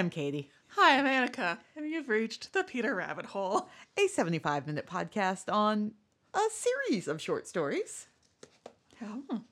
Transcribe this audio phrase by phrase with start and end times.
[0.00, 3.68] I'm Katie, Hi, I'm Annika, and you've reached the Peter Rabbit Hole.
[3.98, 5.92] a 75 minute podcast on
[6.32, 8.06] a series of short stories.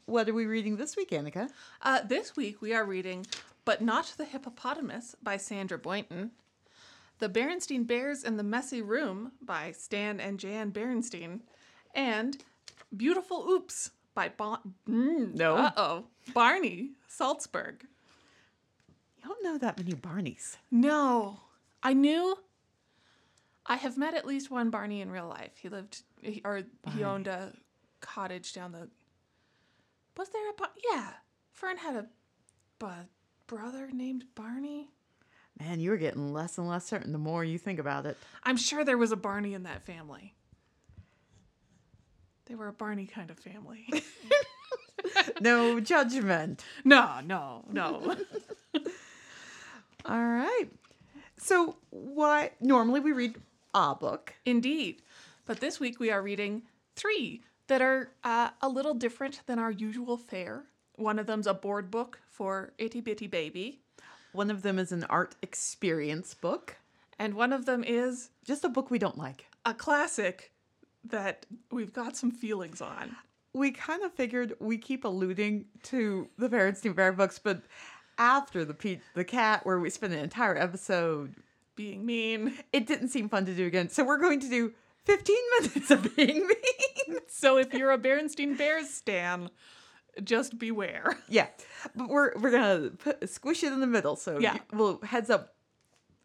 [0.07, 1.51] What are we reading this week, Annika?
[1.83, 3.27] Uh, this week we are reading
[3.67, 6.31] But Not the Hippopotamus by Sandra Boynton,
[7.19, 11.41] The Berenstain Bears in the Messy Room by Stan and Jan Berenstain,
[11.95, 12.39] and
[12.97, 15.57] Beautiful Oops by bon- mm, No.
[15.57, 17.83] Uh-oh, Barney Saltzberg.
[19.29, 20.57] Don't know that many Barneys.
[20.71, 21.39] No,
[21.83, 22.39] I knew.
[23.67, 25.53] I have met at least one Barney in real life.
[25.61, 26.63] He lived, he, or
[26.95, 27.53] he owned a
[28.01, 28.89] cottage down the.
[30.17, 31.11] Was there a Bar- yeah?
[31.53, 32.07] Fern had a,
[32.79, 33.07] bu-
[33.47, 34.89] brother named Barney.
[35.61, 38.17] Man, you're getting less and less certain the more you think about it.
[38.45, 40.35] I'm sure there was a Barney in that family.
[42.47, 43.87] They were a Barney kind of family.
[45.41, 46.65] No judgment.
[46.85, 48.17] no, no, no.
[50.05, 50.67] All right.
[51.37, 53.37] So, why normally we read
[53.75, 54.35] a book.
[54.45, 55.03] Indeed.
[55.47, 56.63] But this week we are reading
[56.97, 60.65] three that are uh, a little different than our usual fare.
[60.97, 63.81] One of them's a board book for Itty Bitty Baby,
[64.33, 66.77] One of them is an art experience book,
[67.19, 69.47] and one of them is just a book we don't like.
[69.65, 70.51] a classic
[71.05, 73.15] that we've got some feelings on.
[73.55, 77.63] we kind of figured we keep alluding to the Berenstain Bear books, but
[78.19, 81.35] after the the Cat, where we spent an entire episode,
[81.77, 82.59] Being mean.
[82.73, 83.89] it didn't seem fun to do again.
[83.89, 84.73] So we're going to do
[85.05, 87.19] 15 minutes of being mean.
[87.29, 89.49] So if you're a Berenstain Bears stan,
[90.25, 91.17] just beware.
[91.29, 91.47] yeah,
[91.95, 94.17] but we're we're gonna put, squish it in the middle.
[94.17, 94.55] So Yeah.
[94.55, 95.55] you- well, heads up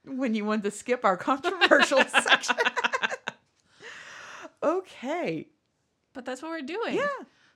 [0.05, 2.55] when you want to skip our controversial section.
[4.61, 5.47] okay.
[6.13, 6.95] But that's what we're doing.
[6.95, 7.07] Yeah.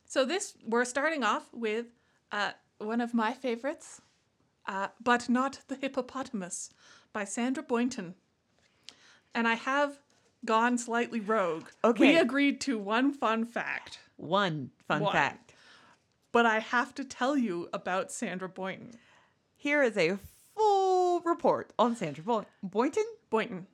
[0.06, 1.88] So this we're starting off with
[2.31, 4.01] uh, one of my favorites,
[4.67, 6.69] uh, but not the hippopotamus,
[7.13, 8.16] by Sandra Boynton.
[9.33, 10.00] And I have
[10.45, 11.66] gone slightly rogue.
[11.83, 12.13] Okay.
[12.13, 15.13] We agreed to one fun fact, One fun One.
[15.13, 15.53] fact.
[16.31, 18.91] but I have to tell you about Sandra Boynton.
[19.56, 20.17] Here is a
[20.56, 23.06] full report on Sandra Boy- Boynton.
[23.29, 23.67] Boynton.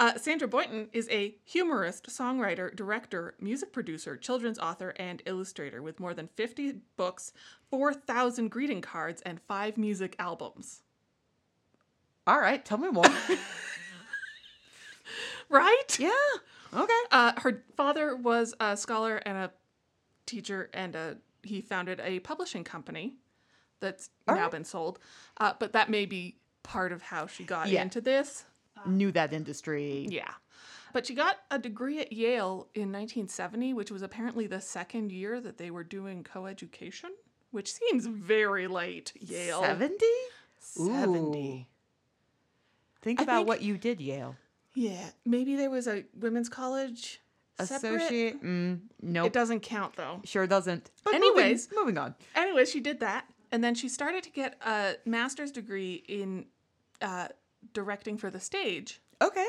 [0.00, 6.00] Uh, Sandra Boynton is a humorist, songwriter, director, music producer, children's author, and illustrator with
[6.00, 7.32] more than 50 books,
[7.70, 10.80] 4,000 greeting cards, and five music albums.
[12.26, 13.04] All right, tell me more.
[15.48, 15.98] Right?
[15.98, 16.10] yeah.
[16.72, 16.92] Okay.
[17.10, 19.50] Uh, her father was a scholar and a
[20.24, 23.14] teacher, and a, he founded a publishing company
[23.80, 24.50] that's All now right.
[24.52, 25.00] been sold.
[25.38, 27.82] Uh, but that may be part of how she got Yeah.
[27.82, 28.44] into this.
[28.86, 30.06] Knew that industry.
[30.10, 30.30] Yeah.
[30.92, 35.40] But she got a degree at Yale in 1970, which was apparently the second year
[35.40, 37.10] that they were doing co-education,
[37.52, 39.12] which seems very late.
[39.20, 39.62] Yale.
[39.62, 40.04] 70?
[40.58, 41.68] 70.
[43.02, 44.36] Think I about think- what you did, Yale.
[44.74, 45.10] Yeah.
[45.24, 47.20] Maybe there was a women's college
[47.60, 47.96] separate.
[47.96, 48.42] Associate?
[48.42, 49.26] Mm, nope.
[49.26, 50.20] It doesn't count though.
[50.24, 50.90] sure doesn't.
[51.04, 51.68] But Anyways.
[51.70, 52.14] moving, moving on.
[52.34, 56.46] Anyways, she did that, and then she started to get a master's degree in
[57.02, 57.28] uh,
[57.72, 59.00] directing for the stage.
[59.22, 59.46] Okay.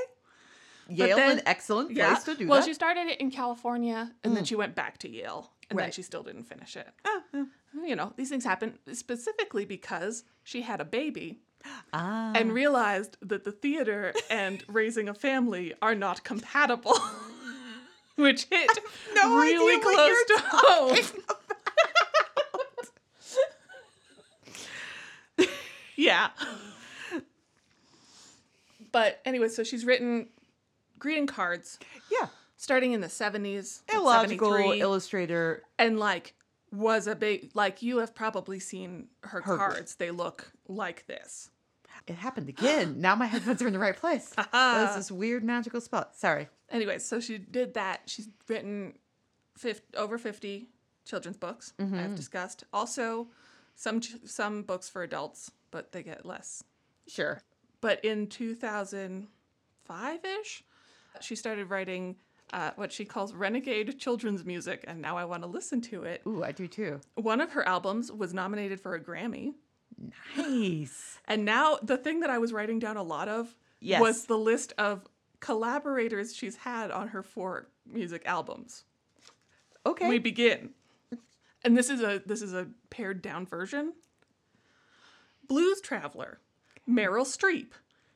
[0.89, 2.61] Yale, then- an excellent place to do well, that.
[2.61, 5.91] Well, she started it in California, and then she went back to Yale, and then
[5.91, 6.87] she still didn't finish it.
[7.05, 7.45] Oh, yeah.
[7.85, 11.39] You know, these things happen specifically because she had a baby
[11.93, 12.33] Ah.
[12.35, 16.97] and realized that the theater and raising a family are not compatible.
[18.17, 18.69] Which hit
[19.15, 20.37] no really close to
[25.37, 25.47] home.
[25.95, 26.29] yeah.
[28.91, 30.29] But anyway, so she's written
[30.99, 31.79] greeting cards
[32.11, 32.27] yeah.
[32.57, 33.81] starting in the 70s.
[33.89, 35.63] like Illogical 73, illustrator.
[35.79, 36.35] and like
[36.71, 39.95] was a big like you have probably seen her, Her- cards.
[39.95, 41.49] They look like this.
[42.07, 42.95] It happened again.
[43.01, 44.33] now my headphones are in the right place.
[44.51, 46.15] That's this weird magical spot.
[46.15, 46.49] Sorry.
[46.69, 48.01] Anyway, so she did that.
[48.05, 48.93] She's written
[49.57, 50.69] 50, over 50
[51.05, 52.15] children's books, I've mm-hmm.
[52.15, 52.63] discussed.
[52.71, 53.27] Also,
[53.75, 56.63] some some books for adults, but they get less.
[57.07, 57.41] Sure.
[57.81, 60.63] But in 2005 ish,
[61.19, 62.15] she started writing
[62.53, 66.21] uh, what she calls renegade children's music, and now I want to listen to it.
[66.27, 66.99] Ooh, I do too.
[67.15, 69.53] One of her albums was nominated for a Grammy.
[70.37, 71.17] Nice.
[71.27, 74.01] And now the thing that I was writing down a lot of Yes.
[74.01, 75.07] was the list of
[75.39, 78.83] collaborators she's had on her four music albums.
[79.85, 80.07] Okay.
[80.09, 80.71] We begin.
[81.63, 83.93] And this is a this is a pared down version.
[85.47, 86.39] Blues Traveler,
[86.89, 87.71] Meryl Streep,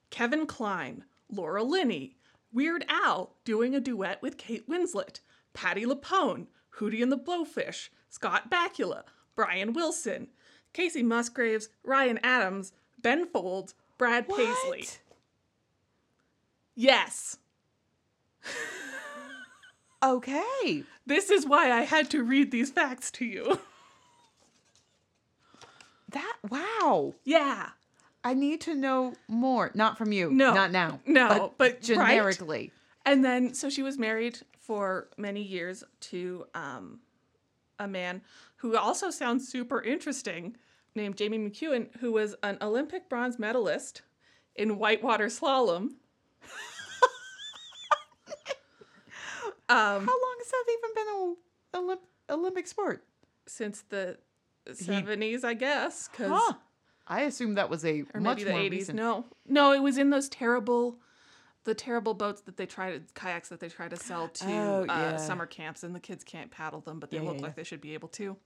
[0.09, 2.15] Kevin Kline, Laura Linney,
[2.51, 5.19] Weird Al doing a duet with Kate Winslet,
[5.53, 6.47] Patti LuPone,
[6.77, 9.03] Hootie and the Blowfish, Scott Bakula,
[9.35, 10.27] Brian Wilson,
[10.73, 14.37] Kacey Musgraves, Ryan Adams, Ben Folds, Brad What?
[14.37, 14.87] Paisley.
[16.75, 17.37] Yes.
[20.03, 20.83] Okay.
[21.05, 23.59] This is why I had to read these facts to you.
[26.09, 27.15] That wow.
[27.23, 27.69] yeah.
[28.25, 29.71] I need to know more.
[29.75, 30.31] Not from you.
[30.31, 30.53] No.
[30.53, 30.99] Not now.
[31.05, 31.81] No, But, but right?
[31.81, 32.71] generically.
[33.05, 36.99] And then, so she was married for many years to um,
[37.79, 38.21] a man
[38.57, 40.57] who also sounds super interesting,
[40.95, 44.01] named Jamie McEwen, who was an Olympic bronze medalist
[44.55, 45.91] in whitewater slalom.
[49.69, 51.35] um, How long has that even been an
[51.75, 53.03] Olymp- Olympic sport?
[53.47, 54.17] since the
[54.67, 56.53] 70s, I guess, because Huh.
[57.07, 58.71] I assume that was a or much maybe the more 80s.
[58.71, 58.95] recent.
[58.97, 60.97] No, no, it was in those terrible,
[61.63, 64.81] the terrible boats that they try to kayaks that they try to sell to Oh,
[64.83, 65.17] uh, yeah.
[65.17, 67.63] summer camps, and the kids can't paddle them, but they Yeah, look yeah, like they
[67.63, 68.37] should be able to.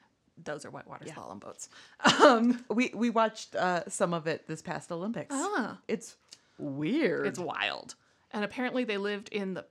[0.42, 1.70] Those are whitewater slalom boats.
[2.24, 5.36] Um, We we watched uh, some of it this past Olympics.
[5.38, 6.16] ah, It's
[6.58, 7.28] weird.
[7.28, 7.96] it's wild.
[8.32, 9.66] And apparently, they lived in the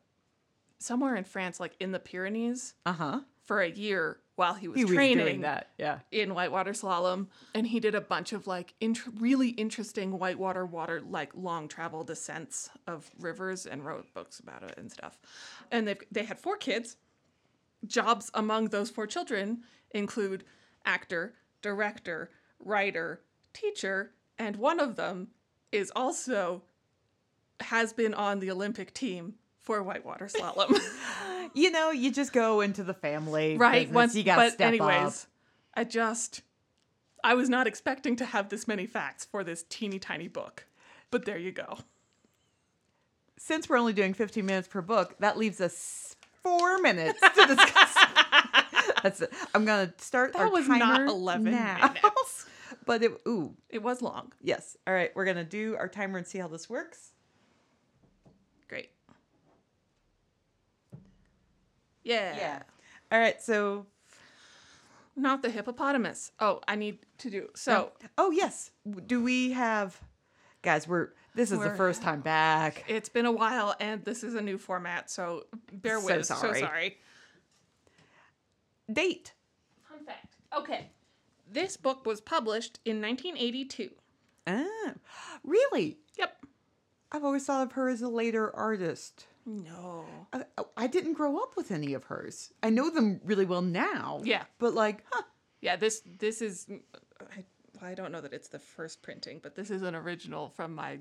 [0.78, 3.20] somewhere in France, like in the Pyrenees, uh huh.
[3.44, 5.70] for a year while he was He was training doing that.
[5.78, 5.98] Yeah.
[6.12, 11.00] in whitewater slalom and he did a bunch of like int- really interesting whitewater water
[11.00, 15.18] like long travel descents of rivers and wrote books about it and stuff
[15.72, 16.96] and they they had four kids
[17.86, 20.44] jobs among those four children include
[20.84, 22.30] actor director
[22.60, 23.20] writer
[23.52, 25.28] teacher and one of them
[25.72, 26.62] is also
[27.60, 30.78] has been on the olympic team for whitewater slalom
[31.54, 33.56] You know, you just go into the family.
[33.56, 35.30] right business, once you got to step anyways up.
[35.74, 36.42] i just
[37.24, 40.66] i was not expecting to have this many facts for this teeny tiny book
[41.10, 41.78] but there you go
[43.38, 47.94] Since we're only doing 15 minutes per book, that leaves us four minutes to discuss.
[49.02, 49.32] That's it.
[49.54, 50.32] I'm gonna start.
[50.34, 51.76] that was not 11 now.
[51.94, 52.46] minutes
[52.84, 54.76] but it, ooh, it was long yes.
[54.86, 57.12] All right, we're gonna do our timer and see how this works.
[58.68, 58.90] great
[62.08, 62.62] yeah,
[63.12, 63.40] All right.
[63.42, 63.86] So,
[65.16, 68.70] not the hippopotamus oh i need to do so oh yes,
[69.06, 70.00] do we have,
[70.62, 70.86] guys?
[70.86, 72.84] We're this is the We're- first time back.
[72.88, 76.54] it's been a while and this is a new format so bear So with sorry.
[76.54, 76.98] so sorry
[78.92, 79.32] Date.
[79.88, 80.90] fun fact okay
[81.50, 83.90] this book was published in 1982
[84.46, 84.94] Ah,
[85.44, 85.98] really?
[86.18, 86.44] yep
[87.12, 89.27] I've always thought of her as a later artist.
[89.48, 90.44] No I,
[90.76, 92.52] I didn't grow up with any of hers.
[92.62, 94.20] I know them really well now.
[94.24, 94.44] Yeah.
[94.58, 95.22] But like, huh,
[95.60, 96.66] Yeah, this this is
[97.36, 97.44] I,
[97.90, 100.98] I don't know that it's the first printing, but this is an original from my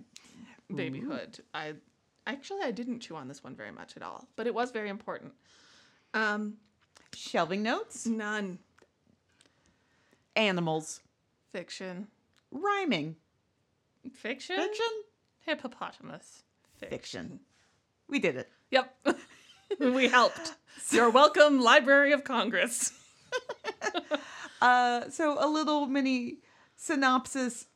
[0.74, 1.40] babyhood.
[1.54, 1.74] I
[2.26, 4.90] actually I didn't chew on this one very much at all, but it was very
[4.90, 5.34] important.
[6.14, 6.56] Um,
[7.14, 8.60] shelving notes, none
[10.36, 11.02] animals,
[11.52, 12.08] fiction,
[12.52, 13.16] rhyming,
[14.14, 14.86] fiction, fiction,
[15.42, 16.44] hippopotamus,
[16.78, 17.40] fiction.
[18.10, 18.50] We did it.
[18.72, 18.96] Yep,
[19.80, 20.54] we helped.
[20.92, 22.94] You're welcome, Library of Congress.
[24.60, 26.38] Uh, so a little mini
[26.76, 27.68] synopsis.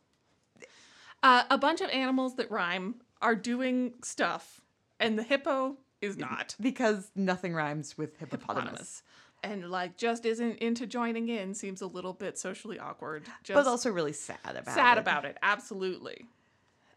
[1.21, 4.61] Uh, a bunch of animals that rhyme are doing stuff,
[4.99, 6.55] and the hippo is not.
[6.59, 8.57] Because nothing rhymes with hippopotamus.
[8.63, 9.03] hippopotamus.
[9.43, 13.25] And like just isn't into joining in seems a little bit socially awkward.
[13.43, 14.73] Just But also really sad about it.
[14.73, 15.01] sad it.
[15.01, 16.25] about it, absolutely.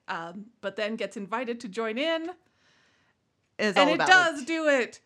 [0.08, 2.30] Um, but then gets invited to join in,
[3.58, 5.00] It's and it does do it,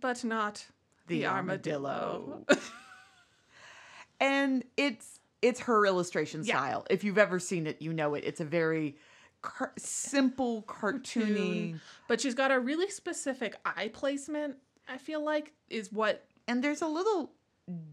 [0.00, 0.66] but not
[1.06, 2.44] the, The armadillo.
[4.20, 6.56] and it's it's her illustration Yeah.
[6.58, 6.86] style.
[6.90, 8.24] If you've ever seen it, you know it.
[8.24, 8.96] It's a very
[9.42, 14.56] car- simple, cartoony, but she's got a really specific eye placement.
[14.88, 16.24] I feel like is what.
[16.48, 17.32] and there's a little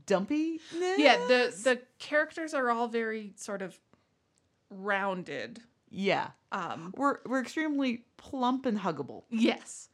[0.05, 0.59] dumpiness.
[0.97, 3.77] Yeah, the the characters are all very sort of
[4.69, 5.59] rounded.
[5.89, 6.29] yeah.
[6.53, 9.23] Um, We're we're extremely plump and huggable.
[9.29, 9.87] Yes.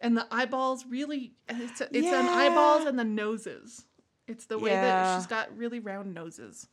[0.00, 2.30] And the eyeballs really it's it's an Yeah.
[2.32, 3.84] eyeballs and the noses.
[4.26, 6.68] It's the way that she's got really round noses.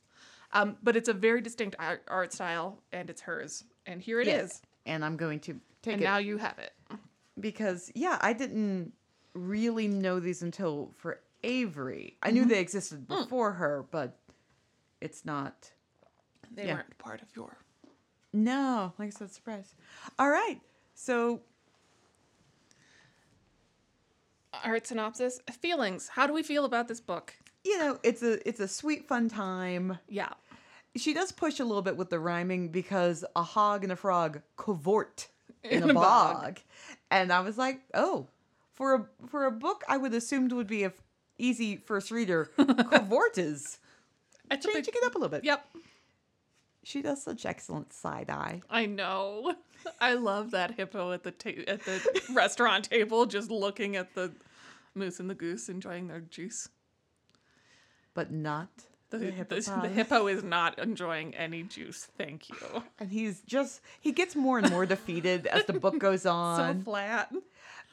[0.52, 3.64] Um, but it's a very distinct art, art style and it's hers.
[3.86, 4.62] And here it is.
[4.86, 6.74] And I'm going to take And it now you have it.
[7.40, 8.94] because yeah, I didn't
[9.34, 12.18] really know these until for Avery.
[12.22, 12.36] I Mm-hmm.
[12.36, 13.22] knew they existed Hmm.
[13.24, 14.18] before her, but
[15.02, 15.72] it's not.
[16.52, 16.76] They Yeah.
[16.76, 17.58] weren't part of your
[18.34, 19.74] No, like I said, surprise.
[20.20, 20.60] All right,
[20.94, 21.42] so
[24.64, 25.40] art synopsis.
[25.60, 26.08] Feelings.
[26.08, 27.34] How do we feel about this book?
[27.64, 29.98] you know, it's a it's a sweet fun time.
[30.08, 30.30] Yeah.
[30.96, 34.42] She does push a little bit with the rhyming because a hog and a frog
[34.58, 35.28] cavort
[35.64, 36.42] in, In a, bog.
[36.42, 36.60] bog.
[37.12, 38.28] and I was like, oh,
[38.76, 41.02] for a for a book I would assumed would be a f-
[41.40, 43.80] easy first reader, cavort is
[44.52, 45.44] changing big, it up a little bit.
[45.44, 45.66] Yep.
[46.86, 48.62] She does such excellent side eye.
[48.70, 49.56] I know.
[50.00, 54.32] I love that hippo at the ta- at the restaurant table, just looking at the
[54.94, 56.70] moose and the goose enjoying their juice.
[58.14, 58.70] But not
[59.10, 62.08] The, the, the, the hippo is not enjoying any juice.
[62.18, 62.56] Thank you.
[63.00, 66.80] And he's just he gets more and more defeated as the book goes on.
[66.80, 67.34] So flat.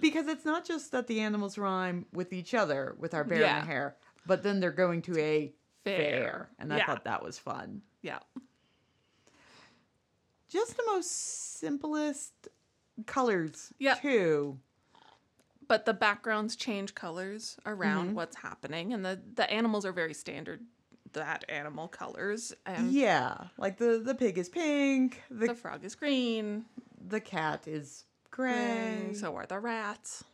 [0.01, 3.59] because it's not just that the animals rhyme with each other with our bear Yeah.
[3.59, 3.97] and the hare,
[4.27, 5.97] but then they're going to a fair.
[5.97, 6.51] Fair.
[6.59, 6.87] And I Yeah.
[6.87, 7.83] thought that was fun.
[8.03, 8.19] Yeah.
[10.53, 12.33] Just the most simplest
[13.07, 13.95] colors Yeah.
[13.95, 14.59] too.
[15.69, 20.61] But the backgrounds change colors around what's happening, and the the animals are very standard.
[21.15, 23.37] That animal colors, and Yeah.
[23.59, 26.65] Like the the pig is pink, the the frog is green.
[27.09, 29.07] the cat is gray.
[29.09, 29.15] gray.
[29.15, 30.25] So are the rats.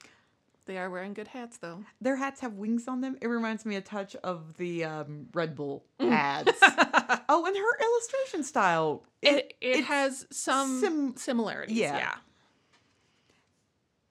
[0.67, 1.83] They are wearing good hats, though.
[2.01, 3.17] Their hats have wings on them.
[3.23, 6.11] It reminds me a touch of the um, Red Bull Mm.
[6.13, 6.61] ads.
[7.29, 9.05] oh, and her illustration style.
[9.23, 11.77] It it, it's has some sim- similarities.
[11.77, 11.97] yeah.
[11.99, 12.15] Yeah.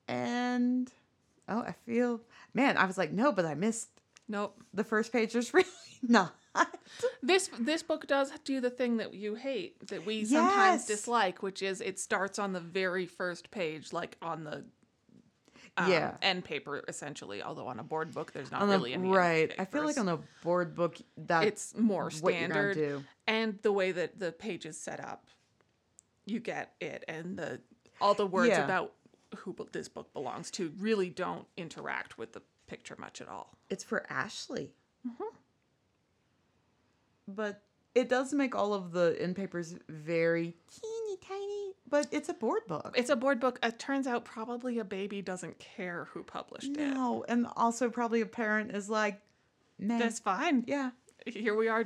[0.07, 0.91] and
[1.49, 2.21] oh, I feel
[2.53, 2.77] man.
[2.77, 3.89] I was like, no, but I missed
[4.27, 4.61] Nope.
[4.73, 5.35] the first page.
[5.35, 5.67] is really
[6.01, 6.35] not.
[7.21, 11.61] This this book does do the thing that you hate that we sometimes dislike, which
[11.61, 14.65] is it starts on the very first page, like on the
[15.77, 16.17] um, Yeah.
[16.21, 17.41] end paper essentially.
[17.43, 19.53] Although on a board book, there's not the- really any right.
[19.59, 24.19] I feel like on a board book that it's more standard, and the way that
[24.19, 25.27] the page is set up,
[26.25, 27.61] you get it, and the
[28.01, 28.63] all the words Yeah.
[28.65, 28.93] about
[29.37, 33.57] who this book belongs to really don't interact with the picture much at all.
[33.69, 34.73] It's for Ashley.
[35.07, 35.35] Mm-hmm.
[37.27, 37.61] But
[37.97, 41.73] it does make all of the end papers very teeny tiny.
[41.89, 42.93] But it's a board book.
[42.97, 43.59] It's a board book.
[43.63, 46.77] It turns out probably a baby doesn't care who published it.
[46.77, 49.19] no, and also probably a parent is like,
[49.79, 50.63] man, That's fine.
[50.67, 50.91] yeah.
[51.25, 51.85] Here we are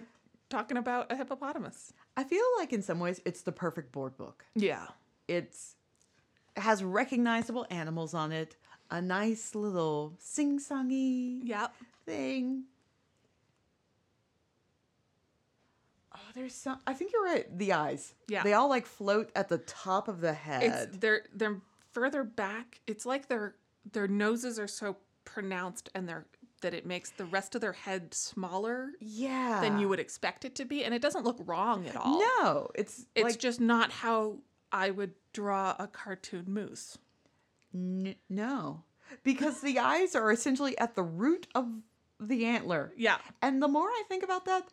[0.50, 1.94] talking about a hippopotamus.
[2.18, 4.44] I feel like in some ways it's the perfect board book.
[4.56, 4.88] Yeah.
[5.28, 5.76] It's
[6.58, 8.56] it has recognizable animals on it,
[8.90, 11.74] a nice little sing-songy Yep.
[12.06, 12.64] thing.
[16.11, 16.80] Oh, Oh, there's some.
[16.86, 17.58] I think you're right.
[17.58, 18.14] The eyes.
[18.28, 18.44] Yeah.
[18.44, 20.64] They all like float at the top of the head.
[20.64, 21.62] It's they're they're
[21.92, 22.82] further back.
[22.88, 23.56] It's like their
[23.92, 26.26] their noses are so pronounced and they're
[26.62, 29.60] that it makes the rest of their head smaller yeah.
[29.62, 32.20] than you would expect it to be, and it doesn't look wrong at all.
[32.20, 34.38] No, it's It's like just not how
[34.72, 37.00] I would draw a cartoon moose.
[37.74, 38.84] n- no,
[39.24, 41.68] because the eyes are essentially at the root of
[42.20, 42.94] the antler.
[42.96, 43.18] Yeah.
[43.42, 44.64] And the more I think about that,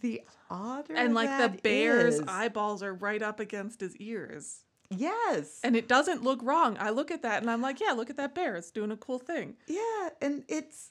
[0.00, 2.24] the odder And like the bear's is.
[2.26, 4.60] eyeballs are right up against his ears.
[4.90, 5.60] Yes.
[5.64, 6.76] And it doesn't look wrong.
[6.80, 8.56] I look at that and I'm like, yeah, look at that bear.
[8.56, 9.54] It's doing a cool thing.
[9.66, 10.90] Yeah, and it's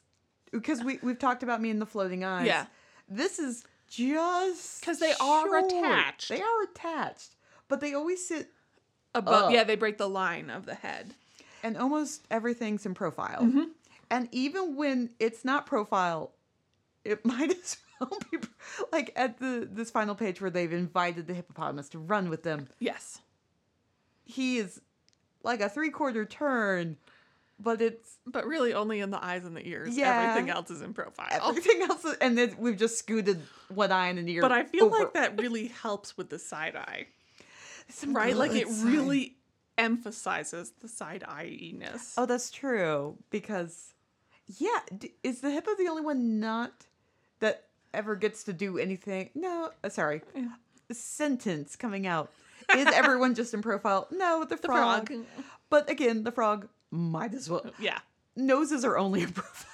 [0.51, 2.47] because we we've talked about me and the floating eyes.
[2.47, 2.65] Yeah.
[3.07, 6.29] This is just because they are attached.
[6.29, 7.35] They are attached,
[7.67, 8.49] but they always sit,
[9.13, 9.51] Above, Up.
[9.51, 11.13] yeah, they break the line of the head.
[11.63, 13.41] and almost everything's in profile.
[13.43, 13.63] Mm-hmm.
[14.09, 16.31] And even when it's not profile,
[17.05, 17.77] it might as
[18.91, 22.67] like at the this final page where they've invited the hippopotamus to run with them.
[22.79, 23.19] Yes.
[24.23, 24.81] He is
[25.43, 26.97] like a three quarter turn,
[27.59, 29.97] but it's But really only in the eyes and the ears.
[29.97, 30.29] Yeah.
[30.29, 31.27] Everything else is in profile.
[31.47, 34.41] everything else, is- and then we've just scooted one eye and an ear.
[34.41, 34.97] But I feel over.
[34.99, 37.07] like that really helps with the side eye.
[38.07, 38.37] Right?
[38.37, 38.85] Like it side.
[38.87, 39.35] really
[39.77, 42.13] emphasizes the side eye-ness.
[42.17, 43.17] Oh, that's true.
[43.31, 43.93] Because,
[44.47, 44.79] yeah,
[45.23, 46.85] is the hippo the only one not
[47.39, 49.29] that ever gets to do anything?
[49.35, 50.21] No, uh, sorry.
[50.91, 52.31] Sentence coming out.
[52.75, 54.07] Is everyone just in profile?
[54.11, 55.07] No, the the frog.
[55.09, 55.25] frog.
[55.69, 57.65] But again, the frog might as well.
[57.79, 57.99] Yeah.
[58.35, 59.67] Noses are only in profile.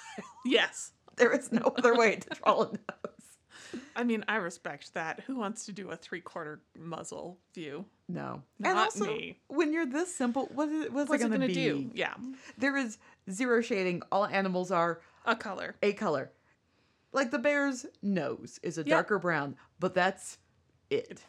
[0.44, 0.92] Yes.
[1.16, 3.80] there is no other way to draw a nose.
[3.94, 5.20] I mean, I respect that.
[5.26, 7.84] Who wants to do a three-quarter muzzle view?
[8.08, 8.42] No.
[8.58, 9.38] Not and also, me.
[9.48, 11.54] when you're this simple, what is, what's, What's it going to be?
[11.54, 11.90] do?
[11.92, 12.14] Yeah.
[12.56, 12.98] There is
[13.30, 14.02] zero shading.
[14.10, 15.74] All animals are A color.
[15.82, 16.30] a color.
[17.12, 18.94] Like the bear's nose is a Yeah.
[18.96, 20.38] darker brown, but that's
[20.90, 21.22] it.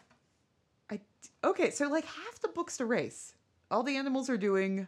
[0.90, 1.00] I
[1.44, 3.34] okay, so like half the book's to race.
[3.72, 4.88] All the animals are doing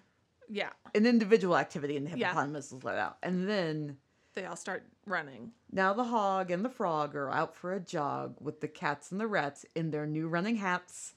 [0.49, 0.71] Yeah.
[0.95, 2.29] an individual activity, and the Yeah.
[2.29, 3.17] hippopotamus is let out.
[3.23, 3.97] And then
[4.33, 5.53] They all start running.
[5.71, 9.19] now the hog and the frog are out for a jog with the cats and
[9.19, 11.13] the rats in their new running hats.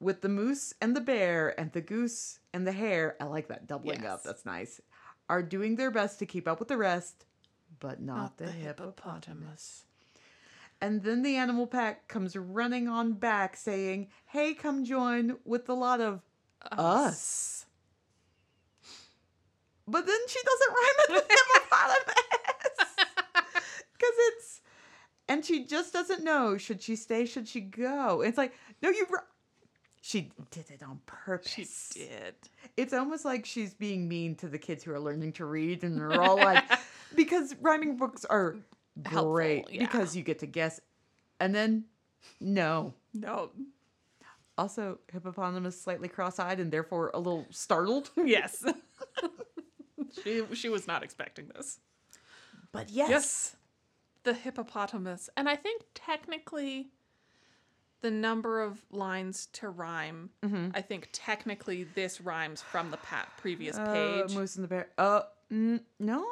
[0.00, 3.66] With the moose and the bear and the goose and the hare, I like that
[3.68, 4.22] doubling up.
[4.24, 4.80] That's nice.
[5.28, 7.24] Are doing their best to keep up with the rest,
[7.82, 9.86] but not, the, hippopotamus.
[10.80, 15.74] And then the animal pack comes running on back saying, Hey, come join with a
[15.74, 16.22] lot of
[16.70, 17.66] us.
[19.88, 22.14] But then she doesn't rhyme with the hippopotamus.
[24.02, 24.60] Because it's
[25.28, 28.20] and she just doesn't know should she stay, should she go.
[28.20, 29.06] It's like, no, you.
[30.00, 31.92] She did it on purpose.
[31.94, 32.34] She did.
[32.76, 35.96] It's almost like she's being mean to the kids who are learning to read, and
[35.96, 36.64] they're all like,
[37.16, 38.56] because rhyming books are
[39.06, 39.80] Helpful, great yeah.
[39.80, 40.80] because you get to guess,
[41.40, 41.84] and then
[42.40, 42.92] no.
[43.14, 43.50] No.
[44.58, 48.10] Also, hippopotamus slightly cross-eyed and therefore a little startled.
[48.24, 48.64] Yes.
[50.22, 51.78] she she was not expecting this.
[52.70, 53.56] But yes, Yes.
[54.24, 55.28] The hippopotamus.
[55.36, 56.90] And I think technically
[58.02, 60.30] the number of lines to rhyme,
[60.74, 64.34] I think technically this rhymes from the pa- previous Uh, page.
[64.36, 64.88] Moose and the bear.
[64.98, 66.26] Uh, mm, no.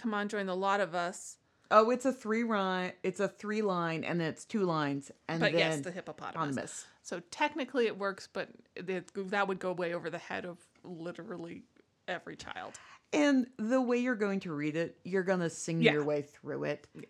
[0.00, 1.36] Come on, join the lot of us.
[1.70, 2.92] Oh, it's a three line.
[3.02, 6.86] It's a three line, and then it's two lines, and But then yes, the hippopotamus.
[7.02, 11.62] So technically it works, but it, that would go way over the head of literally
[12.08, 12.72] every child.
[13.12, 15.92] And the way you're going to read it, you're gonna sing Yeah.
[15.92, 16.86] your way through it.
[16.94, 17.02] Yeah.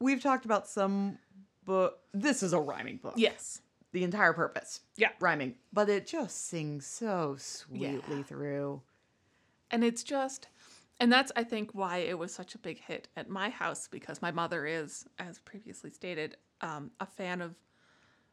[0.00, 1.18] We've talked about some
[1.64, 1.98] book.
[2.14, 3.14] This is a rhyming book.
[3.16, 3.60] Yes.
[3.92, 4.80] The entire purpose.
[4.96, 5.10] Yeah.
[5.20, 8.22] Rhyming, but it just sings so sweetly Yeah.
[8.22, 8.82] through.
[9.70, 10.48] And it's just,
[11.00, 14.20] and that's, I think, why it was such a big hit at my house because
[14.20, 17.54] my mother is, as previously stated, um, a fan of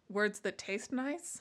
[0.09, 1.39] words that taste nice.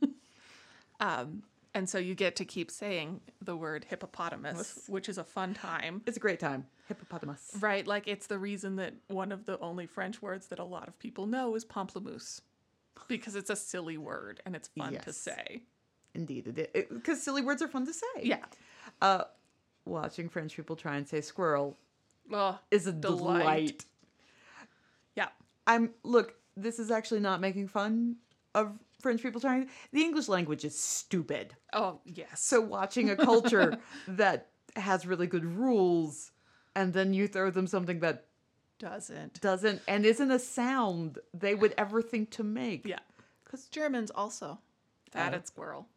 [1.00, 1.42] um,
[1.74, 6.02] and so you get to keep saying the word hippopotamus, which is a fun time.
[6.06, 6.66] It's a great time.
[6.88, 7.52] Hippopotamus.
[7.60, 10.88] Right, like it's the reason that one of the only French words that a lot
[10.88, 12.40] of people know is pamplemousse,
[13.08, 15.62] because it's a silly word and it's fun to say.
[16.14, 16.86] Indeed, it is.
[16.92, 18.22] Because silly words are fun to say.
[18.22, 18.44] Yeah.
[19.00, 19.24] Uh,
[19.90, 21.76] watching French people try and say squirrel
[22.32, 23.38] Oh, is a Delight.
[23.40, 23.84] delight.
[25.16, 25.28] yeah.
[25.66, 26.34] I'm look.
[26.56, 28.16] This is actually not making fun
[28.54, 29.68] of French people trying.
[29.92, 31.54] The English language is stupid.
[31.72, 32.40] Oh, yes.
[32.42, 36.32] So watching a culture that has really good rules,
[36.76, 38.26] and then you throw them something that
[38.78, 39.40] doesn't.
[39.40, 42.86] doesn't and isn't a sound they would ever think to make.
[42.86, 42.98] Yeah.
[43.44, 44.58] Because Germans also.
[45.12, 45.36] Fat Oh.
[45.36, 45.88] at squirrel.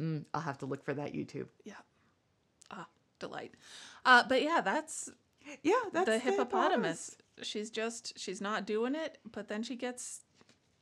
[0.00, 1.46] Mm, I'll have to look for that YouTube.
[1.64, 1.74] Yeah.
[3.18, 3.52] Delight.
[4.04, 5.10] Uh, but yeah, that's,
[5.62, 7.16] Yeah, that's the hippopotamus.
[7.42, 10.20] She's just, she's not doing it, but then she gets,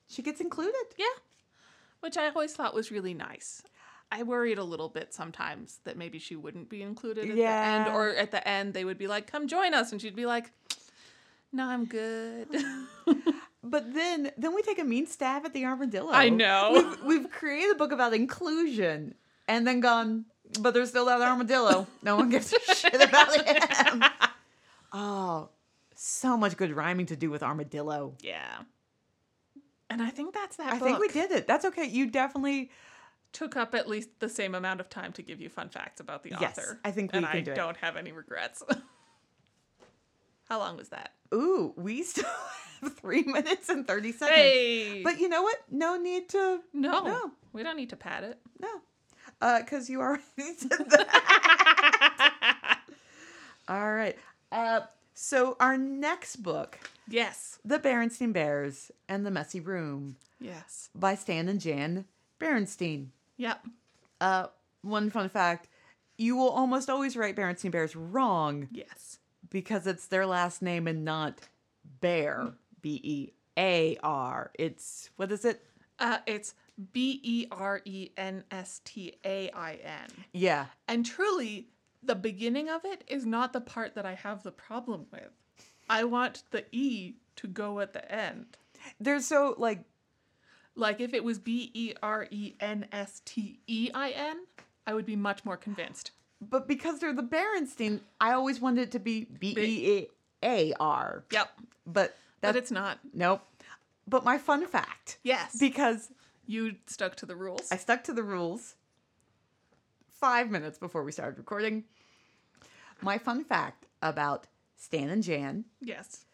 [0.09, 0.75] She gets included.
[0.97, 1.07] yeah,
[2.01, 3.63] which I always thought was really nice.
[4.13, 7.87] I worried a little bit sometimes that maybe she wouldn't be included at the end,
[7.87, 7.95] Yeah.
[7.95, 9.91] or at the end they would be like, come join us.
[9.91, 10.53] And she'd be like,
[11.53, 12.49] no, I'm good.
[13.67, 16.13] But then then we take a mean stab at the armadillo.
[16.13, 16.73] I know.
[16.75, 19.15] We've, we've created a book about inclusion
[19.49, 20.27] and then gone,
[20.61, 21.87] but there's still that armadillo.
[22.03, 24.03] No one gives a shit about him.
[24.93, 25.49] Oh,
[25.95, 28.15] so much good rhyming to do with armadillo.
[28.21, 28.59] yeah.
[29.91, 30.89] And I think that's that I book.
[30.89, 31.47] think we did it.
[31.47, 31.85] That's okay.
[31.85, 32.71] You definitely
[33.33, 36.23] took up at least the same amount of time to give you fun facts about
[36.23, 36.81] the Yes, author.
[36.85, 38.63] I think we and can I do don't have any regrets.
[40.49, 41.13] How long was that?
[41.33, 42.25] Ooh, we still
[42.81, 44.37] have three minutes and 30 seconds.
[44.37, 45.57] Hey, But you know what?
[45.71, 46.61] No need to.
[46.73, 47.31] no, no.
[47.53, 48.39] we don't need to pad it.
[48.61, 48.69] No.
[49.41, 50.23] Because you already
[50.57, 52.79] said that.
[53.69, 54.17] All right.
[54.53, 54.81] Uh,
[55.15, 61.49] so, our next book, yes, The Berenstain Bears and the Messy Room yes, by Stan
[61.49, 62.05] and Jan
[62.41, 63.09] Berenstain.
[63.37, 63.65] yep.
[64.21, 64.47] Uh,
[64.83, 65.69] one fun fact
[66.17, 69.19] you will almost always write Berenstain Bears wrong Yes,
[69.51, 71.41] because it's their last name and not
[72.01, 72.53] Bear.
[72.83, 74.51] B E A R.
[74.59, 75.65] It's, what is it?
[75.99, 76.55] uh, it's
[76.93, 80.67] B E R E N S T A I N, Yeah.
[80.89, 81.69] and truly,
[82.03, 85.31] the beginning of it is not the part that I have the problem with.
[85.89, 88.57] I want the E to go at the end.
[89.01, 89.85] They're so, like,
[90.75, 94.39] Like if it was B E R E N S T E I N,
[94.87, 96.11] I would be much more convinced.
[96.41, 100.07] but because they're the Berenstain, I always wanted it to be B E
[100.43, 101.25] A R.
[101.31, 101.51] Yep.
[101.87, 102.99] But But it's not.
[103.15, 103.43] nope.
[104.09, 105.57] But my fun fact, Yes.
[105.59, 106.11] because
[106.47, 107.71] you stuck to the rules.
[107.71, 108.75] I stuck to the rules
[110.09, 111.85] five minutes before we started recording.
[113.01, 116.25] My fun fact about Stan and Jan yes.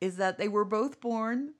[0.00, 1.54] is that they were both born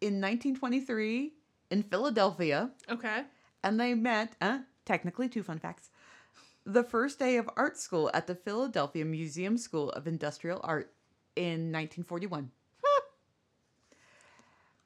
[0.00, 1.32] in 1923
[1.70, 3.22] in Philadelphia, Okay.
[3.62, 5.90] and they met, uh, technically two fun facts,
[6.64, 10.92] the first day of art school at the Philadelphia Museum School of Industrial Art
[11.36, 12.50] in 1941.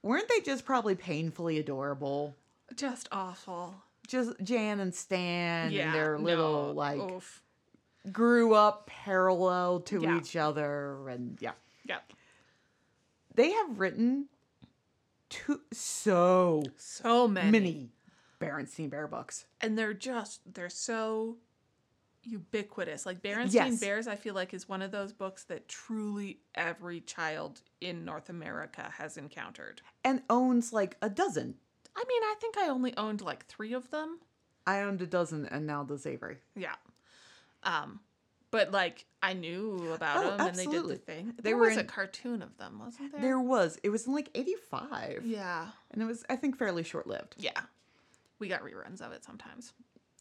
[0.02, 2.34] Weren't they just probably painfully adorable?
[2.74, 3.74] Just awful.
[4.06, 5.86] Just Jan and Stan yeah.
[5.86, 7.42] and their little no, like Oof.
[8.10, 10.16] grew up parallel to Yeah.
[10.18, 11.52] each other and yeah.
[11.84, 12.12] Yep.
[13.34, 14.26] They have written
[15.28, 17.50] two so So many.
[17.50, 17.88] many
[18.40, 19.44] Berenstain Bear books.
[19.60, 21.36] And they're just they're so
[22.24, 23.06] ubiquitous.
[23.06, 23.80] Like Berenstain Yes.
[23.80, 28.28] Bears, I feel like is one of those books that truly every child in North
[28.28, 29.82] America has encountered.
[30.04, 31.54] And owns like a dozen.
[31.96, 34.18] I mean, I think I only owned like three of them.
[34.66, 36.38] I owned a dozen and now does Avery.
[36.54, 36.74] Yeah.
[37.62, 38.00] Um,
[38.50, 41.34] but like I knew about Oh, them and they did the thing.
[41.36, 43.20] They There were was a cartoon of them, wasn't there?
[43.20, 43.78] There was.
[43.82, 45.22] It was in like 85.
[45.24, 45.66] Yeah.
[45.90, 47.34] And it was, I think, fairly short lived.
[47.38, 47.60] Yeah.
[48.38, 49.72] We got reruns of it sometimes.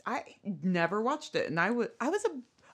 [0.10, 0.24] I
[0.64, 1.48] never watched it.
[1.50, 2.30] And I was, I was a,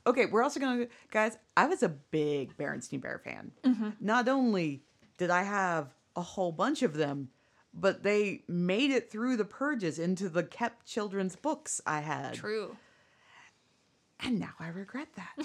[0.10, 3.52] okay, we're also going to, guys, I was a big Berenstain Bear fan.
[3.64, 3.90] Mm-hmm.
[4.00, 4.84] Not only
[5.18, 7.30] did I have a whole bunch of them,
[7.74, 12.36] but they made it through the purges into the kept children's books I had.
[12.36, 12.78] True.
[14.22, 15.36] And now I regret that.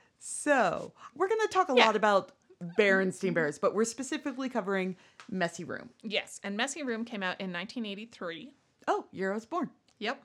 [0.20, 1.86] so, we're going to talk a Yeah.
[1.86, 2.32] lot about
[2.78, 4.96] Berenstain Bears, but we're specifically covering
[5.28, 5.90] Messy Room.
[6.02, 6.40] Yes.
[6.44, 8.54] And Messy Room came out in 1983.
[8.86, 9.70] Oh, year I was born.
[9.98, 10.22] Yep.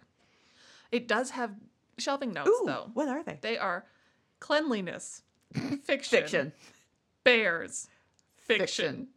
[0.92, 1.52] It does have
[1.98, 2.90] shelving notes Ooh, though.
[2.94, 3.40] what are they?
[3.42, 3.86] They are
[4.40, 5.22] cleanliness,
[5.84, 6.54] fiction, Fiction.
[7.24, 7.88] bears,
[8.38, 8.60] fiction.
[8.68, 9.08] Fiction.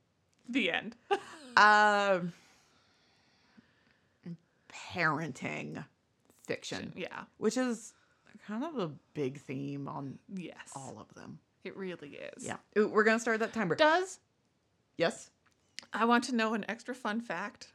[0.49, 0.97] The end.
[1.59, 2.35] Um,
[4.71, 5.83] parenting
[6.47, 7.23] fiction, yeah.
[7.39, 7.95] which is
[8.47, 10.55] kind of a big theme on Yes.
[10.75, 11.39] all of them.
[11.65, 12.45] It really is.
[12.45, 12.57] Yeah.
[12.79, 13.75] Ooh, we're going to start that timer.
[13.75, 14.21] Does
[14.99, 15.31] yes,
[15.93, 17.73] I want to know an extra fun fact?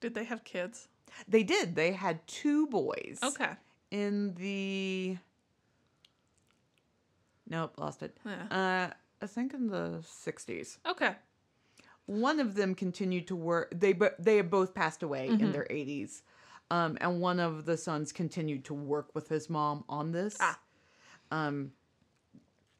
[0.00, 0.88] Did they have kids?
[1.28, 1.74] They did.
[1.74, 3.18] They had two boys.
[3.22, 3.50] Okay.
[3.90, 5.16] In the.
[7.48, 8.16] Nope, lost it.
[8.24, 8.46] Yeah.
[8.90, 10.78] Uh, I think in the 60s.
[10.86, 11.14] Okay.
[12.06, 15.44] one of them continued to work they but they have both passed away Mm-hmm.
[15.44, 16.22] in their 80s
[16.70, 20.58] um, and one of the sons continued to work with his mom on this Ah.
[21.32, 21.72] um,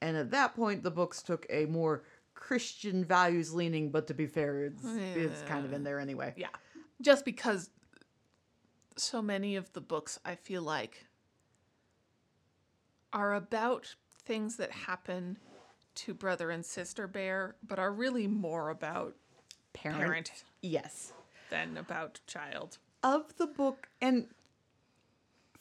[0.01, 4.27] and at that point the books took a more christian values leaning but to be
[4.27, 6.49] fair it's, it's kind of in there anyway Yeah.
[7.03, 7.71] Just because
[8.97, 11.07] so many of the books I feel like
[13.13, 15.39] are about things that happen
[15.95, 19.15] to brother and sister bear, but are really more about
[19.73, 20.33] parent, parent
[20.63, 21.13] yes
[21.51, 22.79] than about child.
[23.03, 24.27] of the book and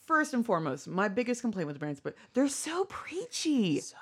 [0.05, 3.95] first and foremost my biggest complaint with the brands but they're so preachy So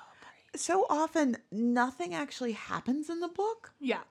[0.56, 4.02] so often nothing actually happens in the book Yeah.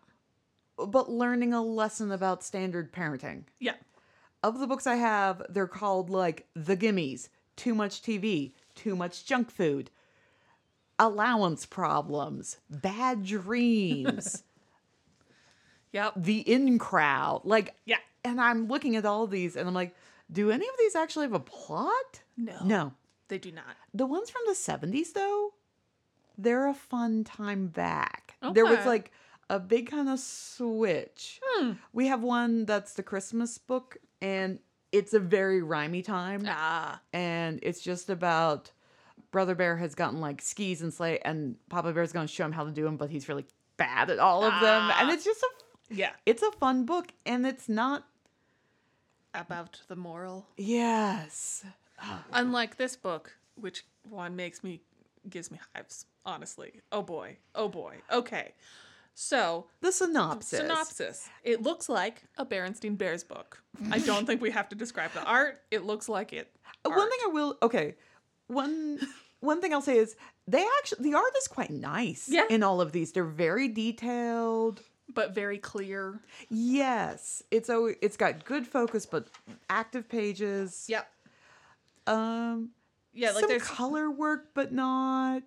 [0.76, 3.44] but learning a lesson about standard parenting.
[3.60, 3.74] Yeah.
[4.42, 9.24] Of the books I have, they're called like The Gimmies, Too Much TV, Too Much
[9.24, 9.90] Junk Food,
[10.98, 14.42] Allowance Problems, Bad Dreams,
[15.92, 16.14] Yep.
[16.16, 17.42] The In Crowd.
[17.44, 17.98] Like, Yeah.
[18.24, 19.94] and I'm looking at all these and I'm like,
[20.30, 22.22] do any of these actually have a plot?
[22.36, 22.56] No.
[22.64, 22.92] No.
[23.28, 23.64] They do not.
[23.92, 25.52] The ones from the 70s, though,
[26.38, 28.36] they're a fun time back.
[28.52, 29.10] There was like
[29.50, 31.40] a big kind of switch.
[31.44, 31.72] Hmm.
[31.92, 34.58] We have one that's the Christmas book, and
[34.90, 36.44] it's a very rhymey time.
[36.46, 37.00] Ah.
[37.12, 38.70] And it's just about
[39.30, 42.52] Brother Bear has gotten like skis and sleigh, and Papa Bear's going to show him
[42.52, 43.44] how to do them, but he's really
[43.76, 44.90] bad at all of them.
[44.98, 45.12] And Ah.
[45.12, 45.48] it's just a.
[45.90, 46.12] Yeah.
[46.24, 48.06] It's a fun book, and it's not.
[49.34, 50.46] About the moral.
[50.58, 51.64] Yes.
[52.32, 54.82] Unlike this book, which one makes me
[55.30, 56.80] gives me hives, honestly.
[56.90, 57.38] Oh boy.
[57.54, 57.96] Oh boy.
[58.12, 58.52] Okay.
[59.14, 60.58] So, The synopsis.
[60.60, 61.28] synopsis.
[61.44, 63.62] It looks like a Berenstain Bears book.
[63.90, 65.60] I don't think we have to describe the art.
[65.70, 66.54] It looks like it.
[66.84, 67.94] Uh, One thing I will okay,
[68.46, 68.98] one
[69.40, 70.16] one thing I'll say is
[70.48, 72.28] they actually the art is quite nice.
[72.28, 72.44] Yeah.
[72.50, 74.80] In all of these, they're very detailed.
[75.14, 76.20] but very clear.
[76.48, 79.28] Yes, it's a it's got good focus, but
[79.68, 80.86] active pages.
[80.88, 81.06] Yep.
[82.06, 82.70] Um.
[83.14, 85.42] Yeah, like some there's color work, but not.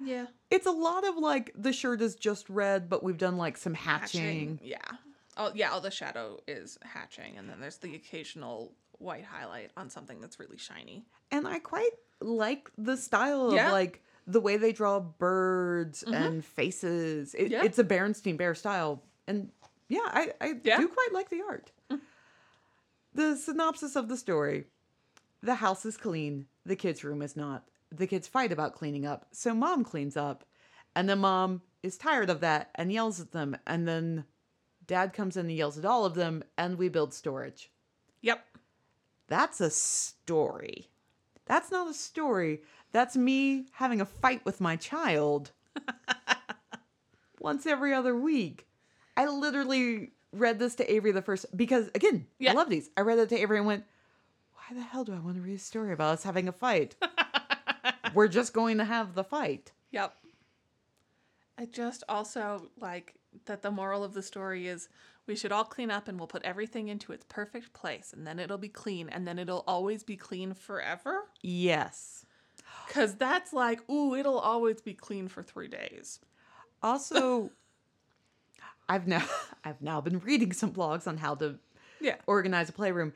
[0.00, 3.56] Yeah, It's a lot of like the shirt is just red, but we've done like
[3.56, 4.60] some hatching.
[4.62, 4.78] Yeah.
[5.36, 9.90] Oh yeah, all the shadow is hatching and then there's the occasional white highlight on
[9.90, 11.04] something that's really shiny.
[11.30, 13.66] and I quite like the style Yeah.
[13.66, 16.14] of like the way they draw birds mm-hmm.
[16.14, 17.34] and faces.
[17.34, 17.64] It, Yeah.
[17.64, 19.50] It's a Berenstain Bear style, and
[19.88, 20.78] yeah, I, I Yeah.
[20.78, 21.70] do quite like the art.
[21.90, 22.00] Mm.
[23.14, 24.64] The synopsis of the story:
[25.42, 27.64] the house is clean, the kids' room is not.
[27.90, 30.44] The kids fight about cleaning up, so mom cleans up,
[30.94, 34.24] and then mom is tired of that and yells at them, and then
[34.86, 37.70] dad comes in and yells at all of them, and we build storage.
[38.20, 38.44] Yep.
[39.28, 40.88] That's a story.
[41.46, 42.60] That's not a story.
[42.92, 45.52] That's me having a fight with my child
[47.40, 48.66] once every other week.
[49.16, 52.52] I literally read this to Avery the first because again, Yeah.
[52.52, 52.90] I love these.
[52.96, 53.84] I read it to Avery and went,
[54.54, 56.96] "Why the hell do I want to read a story about us having a fight?
[58.14, 60.14] We're just going to have the fight." Yep.
[61.56, 63.14] I just also like
[63.46, 64.88] that the moral of the story is
[65.26, 68.38] We should all clean up and we'll put everything into its perfect place and then
[68.38, 71.24] it'll be clean and then it'll always be clean forever.
[71.42, 72.24] Yes.
[72.88, 76.20] Cause that's like, ooh, it'll always be clean for three days.
[76.82, 77.50] Also,
[78.88, 79.24] I've now
[79.64, 81.58] I've now been reading some blogs on how to
[82.00, 82.16] Yeah.
[82.26, 83.12] organize a playroom.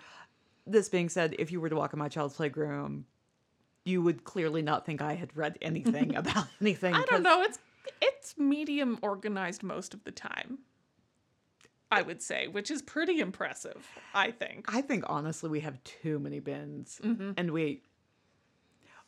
[0.66, 3.06] This being said, if you were to walk in my child's playroom,
[3.84, 6.94] you would clearly not think I had read anything about anything.
[6.94, 7.42] I don't know.
[7.42, 7.58] It's
[8.00, 10.58] it's medium organized most of the time.
[11.90, 14.64] I would say, which is pretty impressive, I think.
[14.74, 17.32] I think honestly we have too many bins, Mm-hmm.
[17.36, 17.82] and we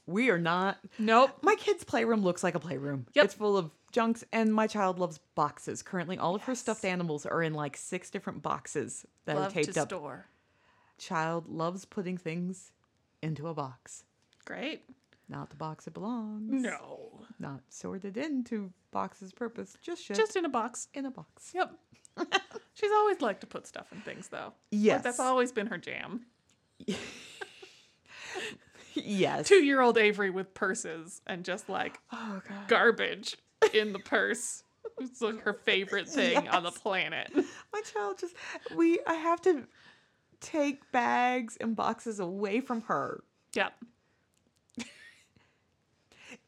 [0.06, 0.78] we are not.
[0.98, 1.30] Nope.
[1.42, 3.06] My kid's playroom looks like a playroom.
[3.14, 3.24] Yep.
[3.24, 5.82] It's full of junks, and my child loves boxes.
[5.82, 9.50] Currently, all of her stuffed animals are in like six different boxes that Love are
[9.54, 9.88] taped to up.
[9.88, 10.26] store.
[10.98, 12.72] Child loves putting things
[13.22, 14.04] into a box,
[14.44, 14.82] Great.
[15.28, 16.62] not the box it belongs.
[16.62, 17.20] No.
[17.38, 19.76] not sorted into box's purpose.
[19.82, 20.88] Just Just in a box.
[20.94, 21.52] in a box.
[21.54, 21.72] Yep.
[22.74, 24.38] She's always liked to put stuff in things though.
[24.46, 25.02] Like, Yes.
[25.02, 26.26] that's always been her jam.
[28.94, 29.48] yes.
[29.48, 32.68] Two year old Avery with purses and just like Oh god.
[32.68, 33.36] garbage
[33.72, 34.62] in the purse.
[35.00, 37.30] It's like her favorite thing on the planet.
[37.72, 38.34] My child just
[38.76, 39.66] we I have to
[40.40, 43.24] take bags and boxes away from her.
[43.54, 43.72] Yep.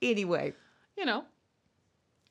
[0.02, 0.52] Anyway,
[0.96, 1.24] You know.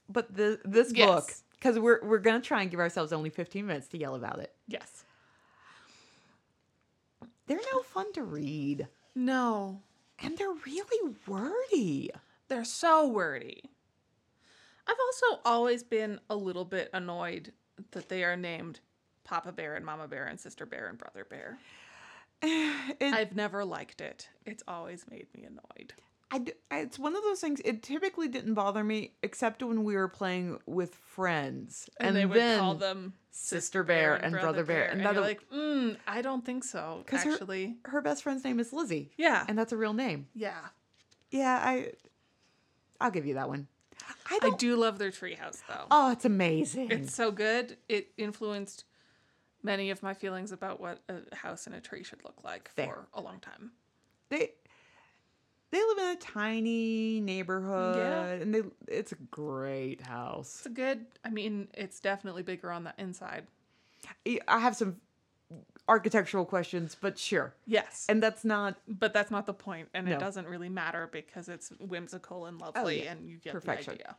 [0.09, 1.07] but the this Yes.
[1.07, 4.15] book cuz we're we're going to try and give ourselves only 15 minutes to yell
[4.15, 4.53] about it.
[4.67, 5.03] Yes.
[7.47, 9.81] They're no fun to read No.
[10.19, 12.09] and they're really wordy.
[12.47, 13.63] They're so wordy.
[14.87, 17.53] I've also always been a little bit annoyed
[17.91, 18.79] that they are named
[19.23, 21.57] Papa Bear and Mama Bear and Sister Bear and Brother Bear.
[22.43, 24.29] It, I've never liked it.
[24.45, 25.93] It's always made me annoyed.
[26.31, 27.61] I it's one of those things.
[27.63, 32.59] It typically didn't bother me, except when we were playing with friends, And, they would
[32.59, 36.63] call them Sister Bear and Brother Bear, And, and you're like, mm, I don't think
[36.63, 37.03] so.
[37.05, 40.27] 'Cause her- Actually, her best friend's name is Lizzie, yeah, and that's a real name.
[40.33, 40.59] yeah.
[41.31, 41.91] Yeah, I,
[43.01, 43.67] I'll give you that one.
[44.29, 44.61] I I don't.
[44.79, 45.85] love their treehouse though.
[45.91, 46.91] oh, it's amazing.
[46.91, 47.77] It's so good.
[47.89, 48.85] It influenced
[49.63, 52.87] many of my feelings about what a house in a tree should look like Fair.
[52.87, 53.71] for a long time.
[54.29, 54.51] they
[55.71, 58.25] they live in a tiny neighborhood, yeah.
[58.43, 60.57] and they it's a great house.
[60.59, 61.05] It's a good.
[61.23, 63.47] I mean, it's definitely bigger on the inside.
[64.47, 64.97] I have some
[65.87, 70.15] architectural questions, but sure, Yes, and that's not but that's not the point, and No.
[70.15, 73.11] it doesn't really matter because it's whimsical and oh, lovely, yeah.
[73.11, 73.95] and you get Perfection.
[73.95, 74.15] the idea.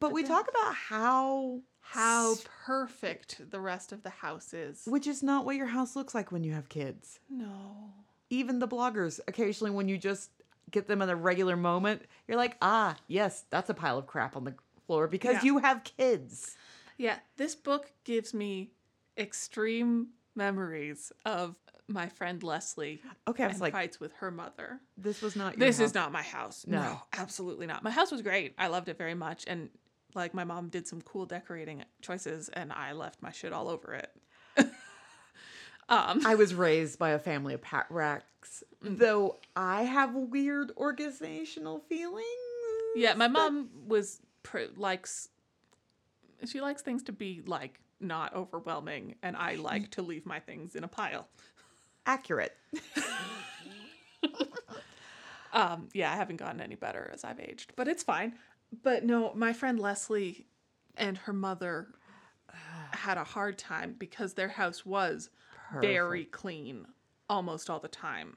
[0.00, 0.28] But we yeah.
[0.28, 2.34] talk about how How
[2.66, 4.82] perfect the rest of the house is.
[4.86, 7.18] which is not what your house looks like when you have kids.
[7.30, 7.92] No.
[8.30, 10.30] Even the bloggers, occasionally when you just
[10.70, 14.36] get them in a regular moment, you're like, ah, yes, that's a pile of crap
[14.36, 14.54] on the
[14.86, 15.42] floor because Yeah.
[15.44, 16.56] you have kids.
[16.98, 18.70] Yeah, this book gives me
[19.16, 21.54] extreme memories of
[21.90, 24.80] my friend Leslie Okay, I was and like, fights with her mother.
[24.98, 25.56] this was not.
[25.56, 26.66] Your This is not my house.
[26.66, 26.82] No.
[26.82, 27.02] No.
[27.14, 27.82] absolutely not.
[27.82, 28.54] My house was great.
[28.58, 29.44] I loved it very much.
[29.46, 29.70] And
[30.14, 33.94] like my mom did some cool decorating choices and I left my shit all over
[33.94, 34.10] it.
[35.88, 38.98] um I was raised by a family of pat racks, Mm.
[38.98, 42.26] though I have weird organizational feelings.
[42.96, 45.28] yeah, my mom was pr- likes
[46.46, 50.76] she likes things to be like not overwhelming and I like to leave my things
[50.76, 51.26] in a pile.
[52.06, 52.56] accurate.
[55.50, 58.34] Um, yeah, I haven't gotten any better as I've aged, but it's fine.
[58.82, 60.46] But no, my friend Leslie
[60.96, 61.88] and her mother
[62.92, 65.30] had a hard time because their house was
[65.80, 66.86] very clean
[67.28, 68.36] almost all the time.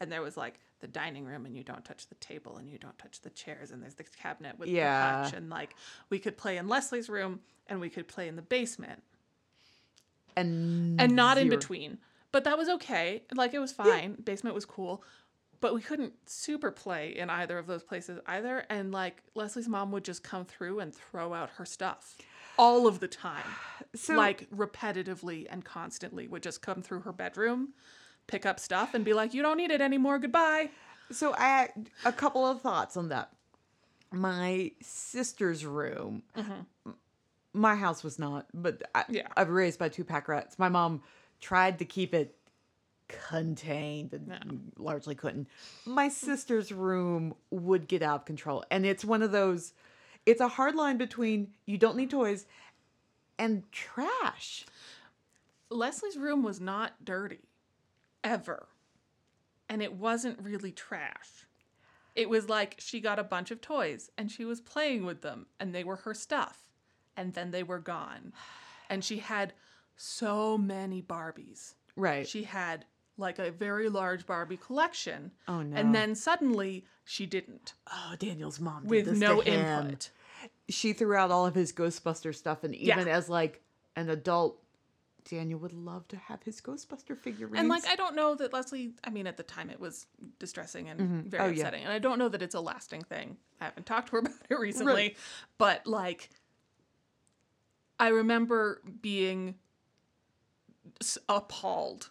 [0.00, 2.78] And there was like the dining room and you don't touch the table and you
[2.78, 5.18] don't touch the chairs and there's the cabinet with Yeah.
[5.18, 5.74] the hutch and like
[6.08, 9.02] we could play in Leslie's room and we could play in the basement
[10.36, 11.98] And and not in between.
[12.32, 13.22] But that was okay.
[13.34, 14.14] Like it was fine.
[14.24, 15.02] Basement was cool.
[15.60, 18.64] But we couldn't super play in either of those places either.
[18.70, 22.16] And like Leslie's mom would just come through and throw out her stuff
[22.58, 23.44] all of the time.
[23.96, 27.70] So like repetitively and constantly would just come through her bedroom,
[28.28, 30.18] pick up stuff and be like, You don't need it anymore.
[30.20, 30.70] Goodbye.
[31.10, 31.70] So I
[32.04, 33.32] a couple of thoughts on that.
[34.12, 36.22] My sister's room.
[36.36, 36.52] Mm-hmm.
[36.86, 36.94] m-
[37.52, 39.26] My house was not, but I, Yeah.
[39.36, 40.58] I was raised by two pack rats.
[40.58, 41.02] My mom
[41.40, 42.36] tried to keep it
[43.28, 45.48] contained and largely couldn't.
[45.84, 49.72] My sister's room would get out of control, and it's one of those.
[50.26, 52.46] It's a hard line between you don't need toys
[53.38, 54.66] and trash.
[55.70, 57.48] Leslie's room was not dirty
[58.22, 58.66] ever.
[59.68, 61.46] And it wasn't really trash.
[62.16, 65.46] It was like she got a bunch of toys and she was playing with them
[65.60, 66.64] and they were her stuff.
[67.16, 68.32] and then they were gone.
[68.88, 69.52] And she had
[69.96, 71.74] so many Barbies.
[71.96, 72.26] Right.
[72.26, 72.84] She had
[73.20, 75.30] like a very large Barbie collection.
[75.46, 75.76] Oh, no.
[75.76, 79.66] And then suddenly she didn't oh, Daniel's mom did with this no to him.
[79.86, 80.10] input.
[80.68, 82.94] She threw out all of his Ghostbuster stuff, and Yeah.
[82.94, 83.62] even as like
[83.96, 84.62] an adult,
[85.28, 87.58] Daniel would love to have his Ghostbuster figurines.
[87.58, 90.06] And like I don't know that Leslie I mean at the time it was
[90.38, 91.28] distressing and mm-hmm.
[91.28, 91.52] very Oh, yeah.
[91.60, 91.84] upsetting.
[91.84, 93.36] And I don't know that it's a lasting thing.
[93.60, 95.16] I haven't talked to her about it recently.
[95.58, 96.30] But like
[97.98, 99.56] I remember being
[101.28, 102.10] appalled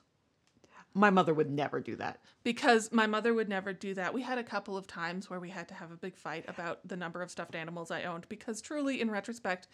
[0.93, 2.19] my mother would never do that.
[2.43, 4.13] because my mother would never do that.
[4.13, 6.79] We had a couple of times where we had to have a big fight about
[6.87, 9.67] the number of stuffed animals I owned because truly in retrospect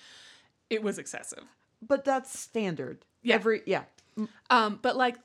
[0.69, 1.43] it was excessive.
[1.81, 3.05] But that's standard.
[3.21, 3.35] Yeah.
[3.35, 3.83] Every yeah.
[4.49, 5.17] Um, but like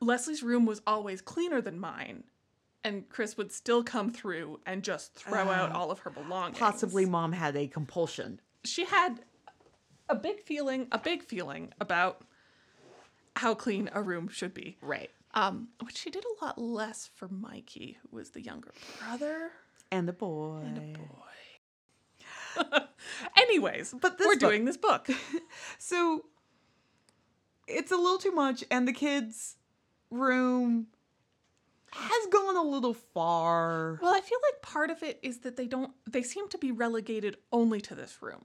[0.00, 2.24] Leslie's room was always cleaner than mine.
[2.84, 6.58] And Chris would still come through and just throw out all of her belongings.
[6.58, 8.40] Possibly mom had a compulsion.
[8.64, 9.20] She had
[10.08, 12.24] a big feeling, a big feeling about
[13.36, 14.78] how clean a room should be.
[14.80, 15.10] Right.
[15.34, 19.50] Um, which she did a lot less for Mikey, who was the younger brother.
[19.90, 20.62] And the boy.
[20.64, 22.78] And a boy.
[23.36, 25.08] Anyways, But this we're book- doing this book.
[25.78, 26.24] So
[27.66, 29.56] it's a little too much, and the kids'
[30.10, 30.86] room
[31.92, 33.98] has gone a little far.
[34.02, 36.72] Well, I feel like part of it is that they don't they seem to be
[36.72, 38.44] relegated only to this room.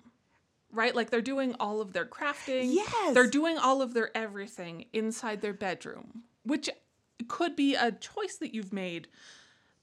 [0.71, 0.93] Right?
[0.95, 2.73] Like they're doing all of their crafting.
[2.73, 3.13] Yes.
[3.13, 6.69] They're doing all of their everything inside their bedroom, which
[7.27, 9.07] could be a choice that you've made,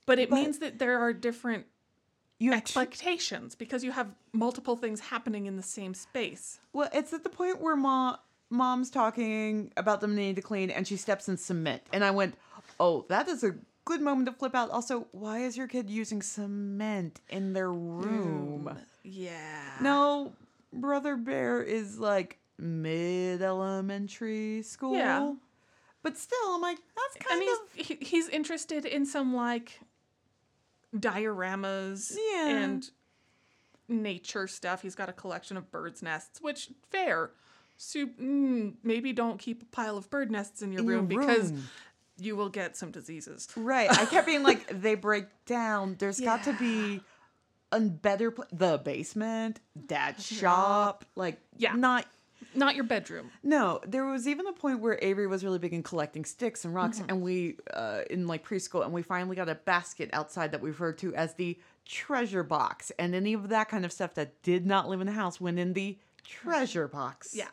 [0.06, 1.66] but it But- means that there are different
[2.38, 6.60] You expectations because you have multiple things happening in the same space.
[6.72, 8.18] well, it's at the point where mom
[8.50, 12.36] mom's talking about them needing to clean, and she steps in cement, and I went,
[12.80, 14.70] "Oh, that is a." Good moment to flip out.
[14.70, 18.64] Also, why is your kid using cement in their room?
[18.64, 19.76] Mm, yeah.
[19.82, 20.32] No,
[20.72, 24.94] Brother Bear is like mid elementary school.
[24.94, 25.34] Yeah.
[26.04, 27.58] But still, I'm like, that's I kind mean, of.
[27.74, 29.80] he's, he- he's interested in some like
[30.96, 32.48] dioramas Yeah.
[32.48, 32.90] and
[33.88, 34.82] nature stuff.
[34.82, 37.30] He's got a collection of birds' nests, which fair.
[37.76, 41.06] So, mm, maybe don't keep a pile of bird nests in your In your room
[41.06, 41.52] because
[42.18, 43.48] you will get some diseases.
[43.56, 43.90] Right.
[43.90, 45.96] I kept being like, they break down.
[45.98, 47.00] There's got to be
[47.72, 51.04] a better pla the basement, dad's shop.
[51.16, 51.74] Like, Yeah.
[51.74, 52.06] Not.
[52.54, 53.30] Not your bedroom.
[53.42, 56.74] No, there was even a point where Avery was really big in collecting sticks and
[56.74, 57.10] rocks, Mm-hmm.
[57.10, 60.70] and we, uh, in like preschool, and we finally got a basket outside that we
[60.70, 64.66] referred to as the treasure box, and any of that kind of stuff that did
[64.66, 67.34] not live in the house went in the treasure box.
[67.34, 67.48] Yeah.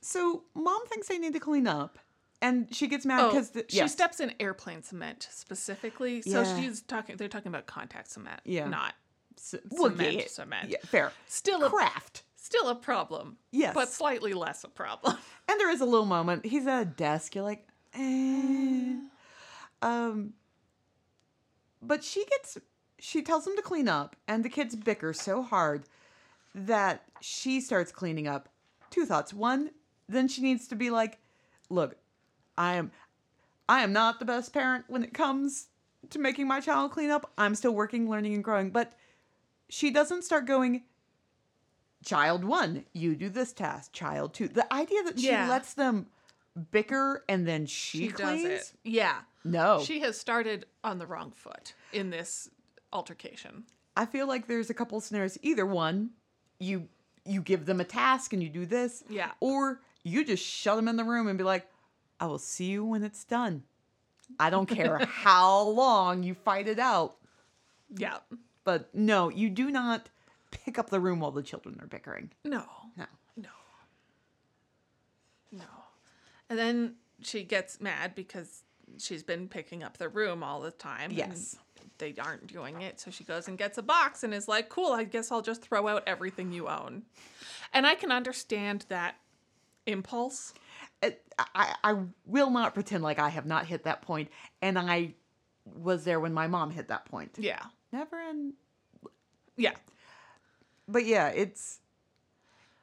[0.00, 1.98] So mom thinks they need to clean up,
[2.40, 6.22] and she gets mad Oh, because she steps in airplane cement specifically.
[6.22, 6.56] So Yeah.
[6.60, 7.16] she's talking.
[7.16, 8.68] They're talking about contact cement, Yeah.
[8.68, 8.94] not
[9.70, 10.30] well, cement.
[10.30, 10.70] cement.
[10.70, 11.12] Yeah, fair.
[11.26, 12.22] Still a Craft.
[12.36, 13.36] still a problem.
[13.50, 13.74] Yes.
[13.74, 15.16] but slightly less a problem.
[15.48, 16.46] And there is a little moment.
[16.46, 17.34] He's at a desk.
[17.34, 18.94] You're like, eh.
[19.82, 20.32] Um.
[21.82, 22.56] But she gets.
[23.00, 25.84] She tells him to clean up, and the kids bicker so hard
[26.54, 28.48] that she starts cleaning up.
[28.90, 29.34] Two thoughts.
[29.34, 29.70] One,
[30.08, 31.18] then she needs to be like,
[31.68, 31.96] look,
[32.56, 32.92] I am,
[33.68, 35.66] I am not the best parent when it comes
[36.10, 37.30] to making my child clean up.
[37.36, 38.70] I'm still working, learning, and growing.
[38.70, 38.92] But
[39.72, 40.82] she doesn't start going.
[42.04, 43.92] Child one, you do this task.
[43.92, 45.48] Child two, the idea that she Yeah.
[45.48, 46.08] lets them
[46.72, 48.42] bicker and then she, she cleans.
[48.42, 48.72] does it.
[48.84, 49.20] Yeah.
[49.44, 52.48] No, She has started on the wrong foot in this
[52.92, 53.64] altercation.
[53.96, 55.38] I feel like there's a couple scenarios.
[55.42, 56.10] Either one,
[56.58, 56.88] you
[57.24, 59.30] you give them a task and you do this, Yeah.
[59.40, 61.68] or you just shut them in the room and be like,
[62.20, 63.62] "I will see you when it's done."
[64.40, 67.16] I don't care how long you fight it out,
[67.96, 68.18] Yeah.
[68.64, 70.08] But no, you do not
[70.50, 72.30] pick up the room while the children are bickering.
[72.44, 72.64] No.
[72.96, 73.06] No.
[73.36, 73.48] No.
[75.50, 75.64] No.
[76.48, 78.62] And then she gets mad because
[78.98, 81.10] she's been picking up the room all the time.
[81.10, 81.56] and Yes.
[81.98, 83.00] They aren't doing it.
[83.00, 85.62] So she goes and gets a box and is like, cool, I guess I'll just
[85.62, 87.02] throw out everything you own.
[87.72, 89.16] And I can understand that
[89.86, 90.52] impulse.
[91.02, 91.96] Uh, it, I, I
[92.26, 95.14] will not pretend like I have not hit that point, and I
[95.64, 97.36] was there when my mom hit that point.
[97.38, 97.62] Yeah.
[97.92, 98.54] Never in
[99.56, 99.74] Yeah.
[100.88, 101.80] but yeah, it's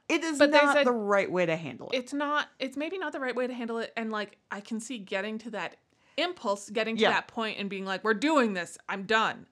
[0.07, 1.97] it is But not a- the right way to handle it.
[1.97, 3.93] It's not, it's maybe not the right way to handle it.
[3.95, 5.76] And like, I can see getting to that
[6.18, 7.12] impulse, getting to Yeah.
[7.12, 9.45] that point and being like, we're doing this, I'm done.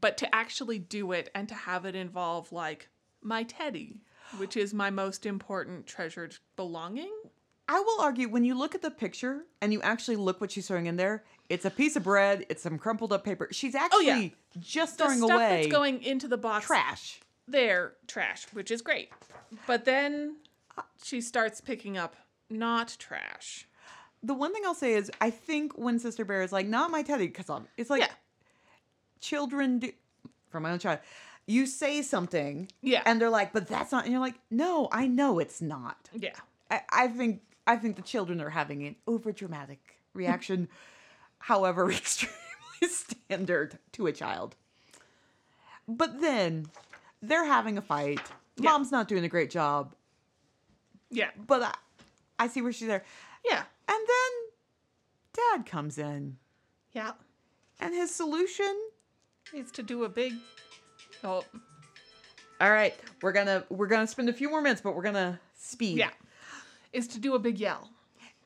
[0.00, 2.88] But to actually do it and to have it involve like
[3.20, 4.00] my teddy,
[4.36, 7.12] which is my most important treasured belonging.
[7.68, 10.66] I will argue when you look at the picture and you actually look what she's
[10.68, 13.48] throwing in there, it's a piece of bread, it's some crumpled up paper.
[13.52, 14.28] She's oh, actually yeah.
[14.60, 17.20] just The throwing stuff away that's going into the box trash.
[17.46, 19.10] there, trash, which is great.
[19.66, 20.36] But then
[21.02, 22.16] she starts picking up
[22.50, 23.66] not trash.
[24.22, 27.02] The one thing I'll say is I think when Sister Bear is like, not my
[27.02, 28.10] teddy, because it's like Yeah.
[29.20, 29.92] children do
[30.50, 30.98] from my own child.
[31.46, 33.02] You say something, Yeah.
[33.04, 36.08] and they're like, but that's not, and you're like, no, I know it's not.
[36.12, 36.34] Yeah.
[36.70, 40.68] I, I think I think the children are having an over dramatic reaction,
[41.38, 42.34] however extremely
[42.88, 44.56] standard to a child.
[45.88, 46.66] But then
[47.20, 48.20] they're having a fight.
[48.56, 48.70] Yeah.
[48.70, 49.94] Mom's not doing a great job,
[51.10, 51.30] Yeah.
[51.46, 51.74] but I,
[52.38, 53.04] I see where she's there.
[53.44, 53.62] Yeah.
[53.88, 56.36] And then dad comes in,
[56.92, 57.12] Yeah.
[57.80, 58.74] and his solution.
[59.54, 60.32] Is to do a big
[61.24, 61.44] Oh,
[62.60, 65.98] All right, we're gonna we're gonna spend a few more minutes, but we're gonna speed.
[65.98, 66.10] yeah.
[66.92, 67.90] Is to do a big yell.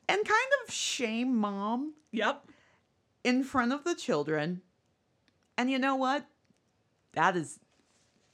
[0.09, 2.45] and kind of shame mom Yep.
[3.25, 4.61] in front of the children.
[5.57, 6.25] And you know what?
[7.13, 7.59] That is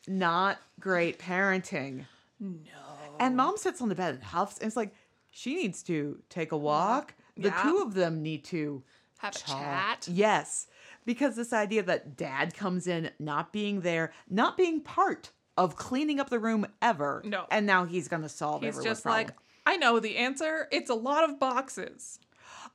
[0.07, 2.05] not great parenting.
[2.39, 3.15] No.
[3.19, 4.93] And mom sits on the bed and huffs, and it's like
[5.31, 7.15] she needs to take a walk.
[7.35, 7.63] The Yeah.
[7.63, 8.83] two of them need to
[9.19, 10.07] Have a chat.
[10.11, 10.67] Yes,
[11.05, 16.19] because this idea that dad comes in not being there, not being part of cleaning
[16.19, 17.21] up the room ever.
[17.25, 17.47] No.
[17.49, 19.27] and now he's gonna solve He's everyone's just problem.
[19.65, 20.67] I know the answer.
[20.71, 22.19] It's a lot of boxes.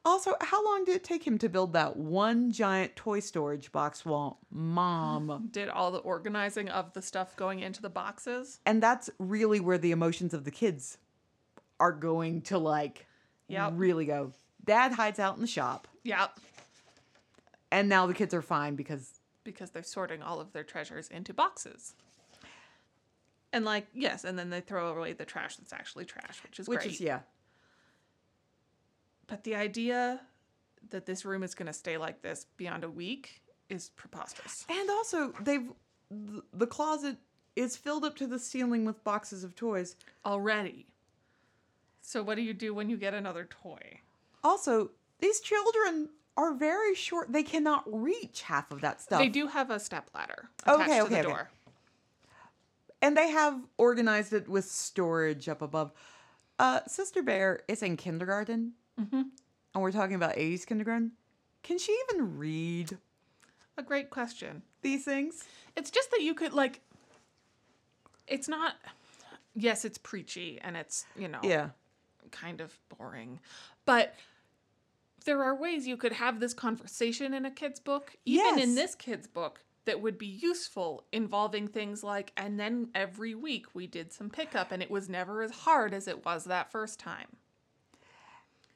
[0.04, 4.04] Also, how long did it take him to build that one giant toy storage box
[4.04, 5.48] while mom?
[5.52, 8.60] Did all the organizing of the stuff going into the boxes.
[8.64, 10.98] And that's really where the emotions of the kids
[11.80, 13.06] are going to like
[13.48, 13.72] Yep.
[13.76, 14.32] really go.
[14.64, 16.38] Dad hides out in the shop, Yep.
[17.72, 21.32] and now the kids are fine because Because they're sorting all of their treasures into
[21.34, 21.94] boxes.
[23.52, 26.68] And like, yes, and then they throw away the trash that's actually trash, which is
[26.68, 26.92] which great.
[26.92, 27.20] is yeah.
[29.26, 30.20] But the idea
[30.90, 34.64] that this room is going to stay like this beyond a week is preposterous.
[34.68, 35.68] And also, they've
[36.52, 37.16] the closet
[37.56, 39.96] is filled up to the ceiling with boxes of toys.
[40.24, 40.86] Already.
[42.00, 44.00] So what do you do when you get another toy?
[44.42, 44.90] Also,
[45.20, 47.32] these children are very short.
[47.32, 49.18] They cannot reach half of that stuff.
[49.18, 51.28] They do have a step ladder Okay, attached to the okay.
[51.28, 51.50] door.
[53.02, 55.92] And they have organized it with storage up above.
[56.58, 59.22] Uh, Sister Bear is in kindergarten, Mm-hmm.
[59.74, 61.12] and we're talking about 80s kindergarten.
[61.62, 62.98] Can she even read
[63.76, 64.62] A great question.
[64.82, 65.44] these things?
[65.76, 66.80] It's just that you could like
[68.26, 68.74] it's not
[69.54, 71.70] yes, it's preachy and it's, you know, Yeah.
[72.30, 73.40] kind of boring.
[73.86, 74.14] But
[75.24, 78.94] there are ways you could have this conversation in a kid's book, even in this
[78.94, 84.12] kid's book, that would be useful involving things like, and then every week we did
[84.12, 87.28] some pickup and it was never as hard as it was that first time.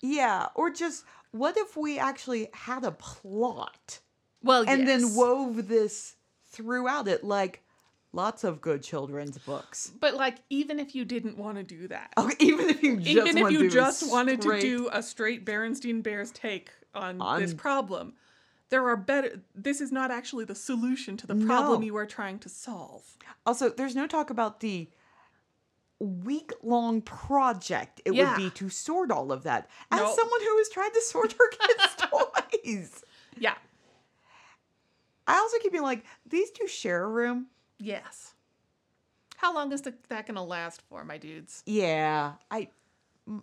[0.01, 4.01] Yeah, or just what if we actually had a plot
[4.43, 6.17] Well, and then wove this
[6.49, 7.63] throughout it like
[8.13, 9.91] lots of good children's books.
[9.99, 13.09] But like, even if you didn't want to do that, Okay, even if you just
[13.09, 18.15] even if you just wanted to do a straight Berenstain Bears take on, this problem,
[18.73, 19.43] there are better.
[19.55, 21.87] This is not actually the solution to the problem No.
[21.87, 23.19] you are trying to solve.
[23.45, 24.89] Also, there's no talk about the
[26.01, 28.31] week long project it Yeah.
[28.31, 29.69] would be to sort all of that.
[29.91, 30.17] As Nope.
[30.19, 31.97] someone who has tried to sort her kids'
[32.65, 33.05] toys,
[33.37, 33.55] Yeah.
[35.27, 37.49] I also keep being like, these two share a room.
[37.79, 38.35] Yes.
[39.37, 41.63] How long is the, that going to last for, my dudes?
[41.67, 42.69] Yeah, I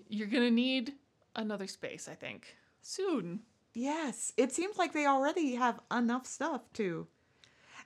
[0.09, 0.93] You're going to need
[1.35, 3.41] another space, I think, soon.
[3.73, 7.07] Yes, it seems like they already have enough stuff too.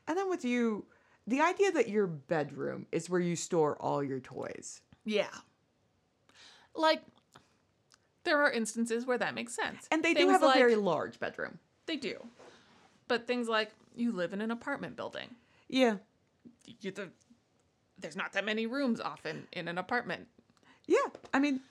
[0.07, 0.85] And then with you,
[1.25, 4.81] the idea that your bedroom is where you store all your toys.
[5.05, 5.33] Yeah.
[6.75, 7.01] Like,
[8.23, 9.87] there are instances where that makes sense.
[9.91, 11.59] And they do Things have a very large bedroom.
[11.85, 12.15] They do.
[13.07, 15.35] But things like you live in an apartment building.
[15.69, 15.97] Yeah.
[16.81, 17.09] You, the,
[17.97, 20.27] there's not that many rooms often in an apartment.
[20.87, 20.97] Yeah.
[21.33, 21.61] I mean,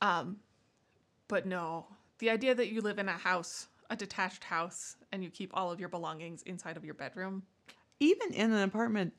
[0.00, 0.36] Um,
[1.26, 1.86] but no,
[2.18, 5.70] the idea that you live in a house, a detached house, and you keep all
[5.70, 7.42] of your belongings inside of your bedroom.
[8.00, 9.12] even in an apartment,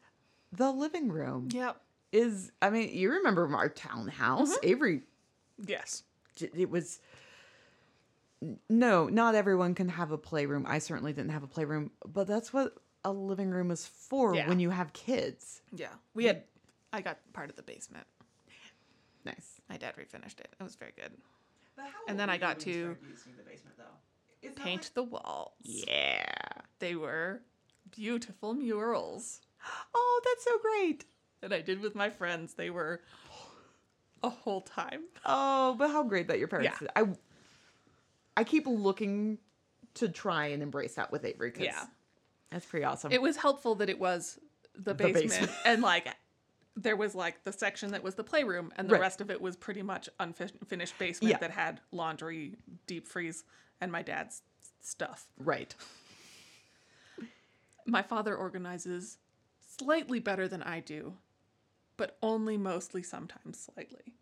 [0.53, 1.81] the living room Yep.
[2.13, 4.53] is, I mean, you remember our townhouse?
[4.55, 4.67] Mm-hmm.
[4.69, 5.01] Avery,
[5.65, 6.03] Yes.
[6.39, 6.99] it was.
[8.69, 10.65] No, not everyone can have a playroom.
[10.65, 12.73] I certainly didn't have a playroom, but that's what
[13.03, 14.47] a living room is for Yeah.
[14.47, 15.61] when you have kids.
[15.75, 15.89] Yeah.
[16.13, 16.43] We had.
[16.93, 18.07] I got part of the basement.
[19.25, 19.59] Nice.
[19.69, 20.55] My dad refinished it.
[20.59, 21.11] It was very good.
[22.07, 22.97] And then I got to
[24.55, 25.53] paint the walls.
[25.61, 26.25] Yeah.
[26.79, 27.41] They were
[27.95, 29.41] beautiful murals
[29.95, 31.05] Oh, that's so great.
[31.41, 32.53] that I did with my friends.
[32.53, 33.01] They were
[34.23, 35.01] a whole time.
[35.25, 36.87] Oh, but how great that your parents Yeah.
[36.87, 36.89] did.
[36.95, 37.17] I
[38.37, 39.37] I keep looking
[39.95, 41.85] to try and embrace that with Avery because Yeah.
[42.51, 43.11] that's pretty awesome.
[43.11, 44.39] It was helpful that it was
[44.75, 45.51] the The basement, basement.
[45.65, 46.07] and like
[46.75, 49.01] there was like the section that was the playroom and the Right.
[49.01, 51.37] rest of it was pretty much unfinished basement Yeah.
[51.39, 52.55] that had laundry,
[52.87, 53.43] deep freeze
[53.81, 54.41] and my dad's
[54.81, 55.27] stuff.
[55.37, 55.75] right.
[57.85, 59.17] My father organizes
[59.59, 61.17] slightly better than I do,
[61.97, 64.13] but only mostly sometimes slightly.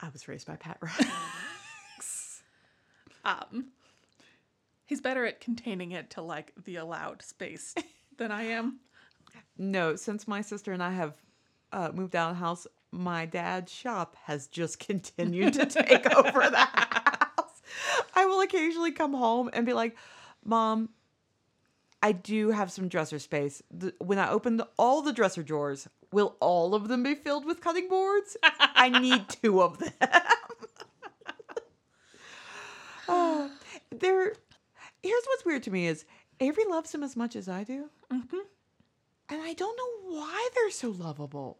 [0.00, 1.00] I was raised by Pat Rock.
[3.24, 3.72] Um
[4.84, 7.74] he's better at containing it to like the allowed space
[8.18, 8.78] than I am.
[9.58, 11.14] No, since my sister and I have
[11.72, 16.50] uh, moved out of the house, my dad's shop has just continued to take over
[16.50, 17.62] the house.
[18.14, 19.96] I will occasionally come home and be like,
[20.44, 20.90] Mom,
[22.02, 23.62] I do have some dresser space.
[23.70, 27.44] The, when I open the, all the dresser drawers, will all of them be filled
[27.44, 28.36] with cutting boards?
[28.42, 29.92] I need two of them.
[33.08, 33.50] oh,
[33.90, 34.32] they're,
[35.02, 36.04] here's what's weird to me is
[36.40, 37.90] Avery loves him as much as I do.
[38.12, 38.38] Mm-hmm.
[39.28, 41.58] And I don't know why they're so lovable.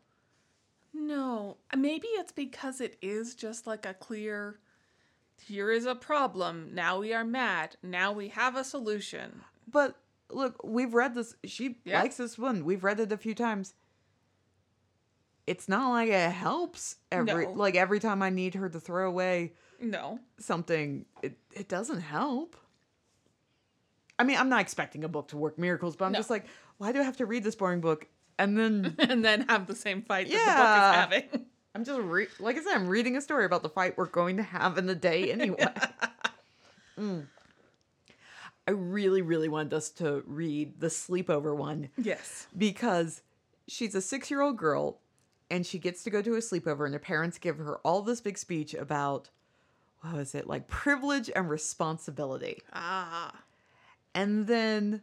[0.95, 4.61] No, uh, maybe it's because it is just like a clear
[5.43, 6.71] here is a problem.
[6.73, 7.77] Now we are mad.
[7.83, 9.43] Now we have a solution.
[9.71, 9.97] But
[10.31, 11.35] look, we've read this.
[11.45, 12.01] She Yeah.
[12.03, 12.64] likes this one.
[12.64, 13.75] We've read it a few times.
[15.47, 17.53] It's not like it helps every No.
[17.53, 20.19] like every time I need her to throw away No.
[20.39, 21.05] something.
[21.23, 22.57] It it doesn't help.
[24.19, 26.19] I mean, I'm not expecting a book to work miracles, but I'm No.
[26.19, 26.47] just like,
[26.79, 28.07] why do I have to read this boring book?
[28.39, 30.45] And then And then have the same fight that Yeah.
[30.45, 31.47] the book is having.
[31.74, 34.39] I'm just re- like I said, I'm reading a story about the fight we're going
[34.39, 35.66] to have in the day anyway.
[36.99, 37.27] Mm.
[38.66, 42.47] I really, really wanted us to read the sleepover one yes.
[42.57, 43.22] because
[43.68, 44.99] she's a six year old girl
[45.51, 48.20] and she gets to go to a sleepover, and her parents give her all this
[48.20, 49.31] big speech about
[50.01, 52.62] what was it like privilege and responsibility.
[52.72, 53.33] Ah.
[54.14, 55.03] And then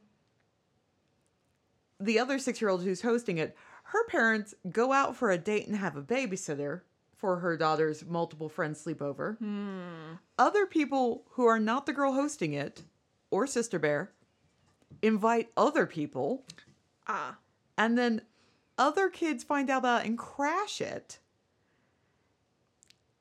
[2.04, 5.68] the other six year old who's hosting it, her parents go out for a date
[5.68, 6.82] and have a babysitter
[7.16, 9.38] for her daughter's multiple friends sleepover.
[10.38, 12.84] Other people who are not the girl hosting it
[13.32, 14.12] or Sister Bear
[15.02, 16.44] invite other people,
[17.08, 17.38] Ah.
[17.78, 18.22] and then
[18.78, 21.20] other kids find out about it and crash it.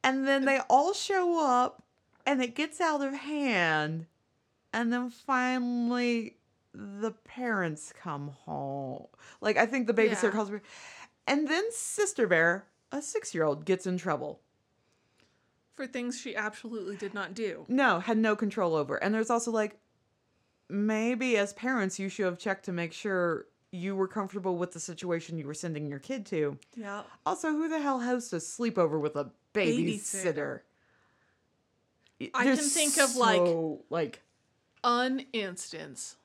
[0.04, 1.82] And then they all show up
[2.26, 4.06] and it gets out of hand.
[4.72, 6.36] And then finally
[6.74, 9.06] the parents come home.
[9.40, 10.30] Like I think the babysitter Yeah.
[10.30, 10.60] calls me.
[11.26, 14.40] And then Sister Bear, a six year old, gets in trouble.
[15.74, 17.64] For things she absolutely did not do.
[17.68, 18.96] No, had no control over.
[18.96, 19.78] And there's also like,
[20.68, 24.80] maybe as parents, you should have checked to make sure you were comfortable with the
[24.80, 26.58] situation you were sending your kid to.
[26.76, 27.02] Yeah.
[27.24, 30.60] Also, who the hell hosts a sleepover with a babysitter?
[32.20, 32.30] Babysitter.
[32.34, 34.22] I can think of, like- like
[34.84, 36.16] An instance.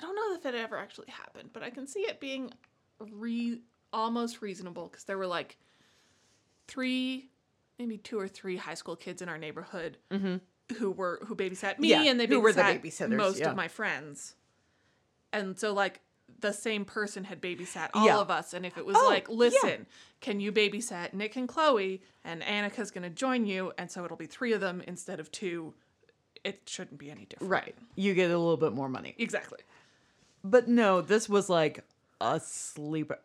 [0.00, 2.50] I don't know if it ever actually happened, but I can see it being
[2.98, 3.60] re
[3.92, 5.58] almost reasonable because there were like
[6.68, 7.28] three,
[7.78, 10.36] maybe two or three high school kids in our neighborhood mm-hmm.
[10.76, 13.50] who were who babysat me Yeah, and they babysat who were the babysitters, most yeah.
[13.50, 14.34] of my friends.
[15.32, 16.00] And so like
[16.40, 18.18] the same person had babysat all Yeah.
[18.18, 19.34] of us and if it was Oh, like yeah.
[19.34, 19.86] listen
[20.20, 24.16] can you babysat nick and chloe and annika's going to join you and so it'll
[24.16, 25.74] be three of them instead of two
[26.44, 29.14] it shouldn't be any different right, you get a little bit more money.
[29.18, 29.58] exactly
[30.42, 31.84] But no, this was like
[32.20, 33.18] a sleeper,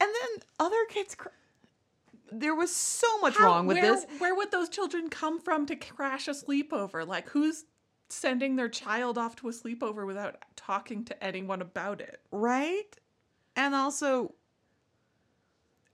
[0.00, 1.14] and then other kids.
[1.14, 1.28] Cr-
[2.32, 4.06] there was so much How- wrong with where, this.
[4.18, 7.06] Where would those children come from to crash a sleepover?
[7.06, 7.64] Like, who's
[8.08, 12.20] sending their child off to a sleepover without talking to anyone about it?
[12.30, 12.96] right?
[13.56, 14.34] And also,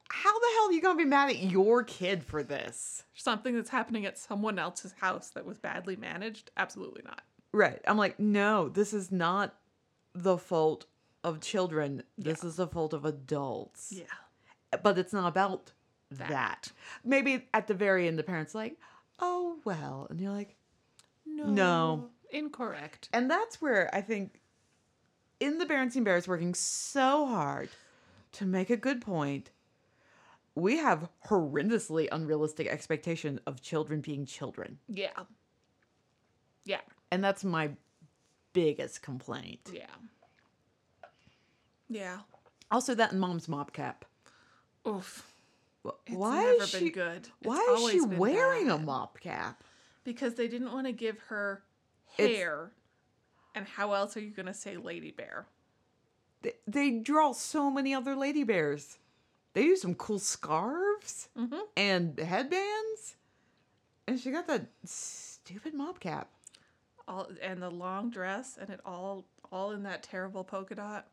[0.08, 3.04] how the hell are you gonna be mad at your kid for this?
[3.14, 6.50] Something that's happening at someone else's house that was badly managed?
[6.56, 7.22] Absolutely not.
[7.52, 7.80] Right.
[7.86, 9.54] I'm like, no, this is not
[10.14, 10.86] the fault
[11.24, 12.02] of children.
[12.18, 13.92] This is the fault of adults.
[13.96, 14.78] Yeah.
[14.82, 15.72] But it's not about
[16.10, 16.72] that.
[17.04, 18.76] Maybe at the very end, the parents like,
[19.20, 20.56] oh well, and you're like,
[21.26, 21.44] No.
[21.46, 22.08] No.
[22.30, 23.10] Incorrect.
[23.12, 24.40] and that's where I think
[25.38, 27.68] in the Berenstain Bears working so hard
[28.32, 29.50] to make a good point.
[30.54, 34.78] We have horrendously unrealistic expectation of children being children.
[34.88, 35.10] Yeah.
[36.64, 36.80] Yeah.
[37.10, 37.70] And that's my
[38.53, 39.61] biggest complaint.
[39.72, 39.86] Yeah.
[41.88, 42.18] Yeah.
[42.70, 44.05] Also that and mom's mop cap.
[44.86, 45.26] Oof.
[46.07, 47.16] It's why never is been she good.
[47.18, 48.86] It's Why is she wearing a bad.
[48.86, 49.62] mop cap?
[50.05, 51.62] Because they didn't want to give her
[52.18, 52.70] It's- hair.
[53.55, 55.46] And how else are you going to say lady bear?
[56.40, 58.98] They, they draw so many other lady bears.
[59.55, 61.61] they do some cool scarves Mhm.
[61.76, 63.16] and headbands.
[64.09, 66.30] And she got that stupid mob cap.
[67.09, 71.07] All and the long dress and it all all in that terrible polka dot.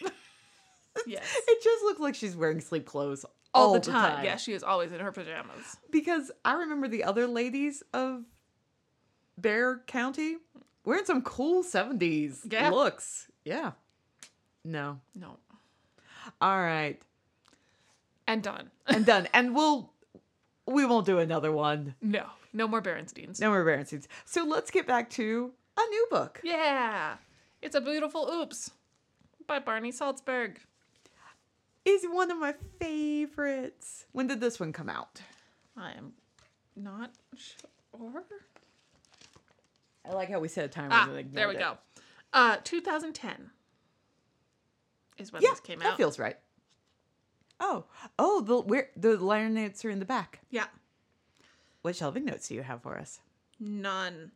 [1.06, 1.24] yes.
[1.48, 3.24] It just looks like she's wearing sleep clothes
[3.54, 4.24] All, the, time.
[4.24, 5.76] Yeah, she is always in her pajamas.
[5.90, 8.22] Because I remember the other ladies of
[9.38, 10.36] Bear Country
[10.84, 12.70] wearing some cool 70s Yeah.
[12.70, 13.28] looks.
[13.44, 13.72] Yeah.
[14.64, 15.00] No.
[15.14, 15.38] No.
[16.40, 17.00] All right.
[18.28, 18.70] And done.
[18.86, 19.26] And done.
[19.34, 19.90] and we'll
[20.66, 21.94] we won't do another one.
[22.00, 22.26] No.
[22.52, 23.40] No more Berenstains.
[23.40, 24.08] No more Seeds.
[24.24, 26.40] So let's get back to a new book.
[26.44, 27.16] Yeah.
[27.62, 28.70] It's a beautiful oops
[29.46, 30.56] by Barney Saltzberg.
[31.84, 34.06] Is one of my favorites.
[34.12, 35.20] When did this one come out?
[35.76, 36.12] I am
[36.76, 38.22] not sure.
[40.08, 40.88] I like how we set a timer.
[40.92, 41.58] Ah, there we it.
[41.60, 41.78] go.
[42.32, 43.50] Uh 2010
[45.18, 45.84] is when Yeah, this came out.
[45.84, 46.36] that feels right.
[47.60, 47.84] Oh,
[48.18, 50.40] oh, the where the liner notes are in the back.
[50.50, 50.66] yeah.
[51.82, 53.20] What shelving notes do you have for us?
[53.60, 54.32] None.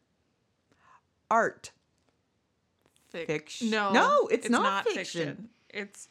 [1.30, 1.70] Art.
[3.12, 3.70] Fic- Fiction.
[3.70, 3.92] No.
[3.92, 4.99] No, it's not fiction.
[5.05, 5.49] fiction.
[5.70, 6.09] It's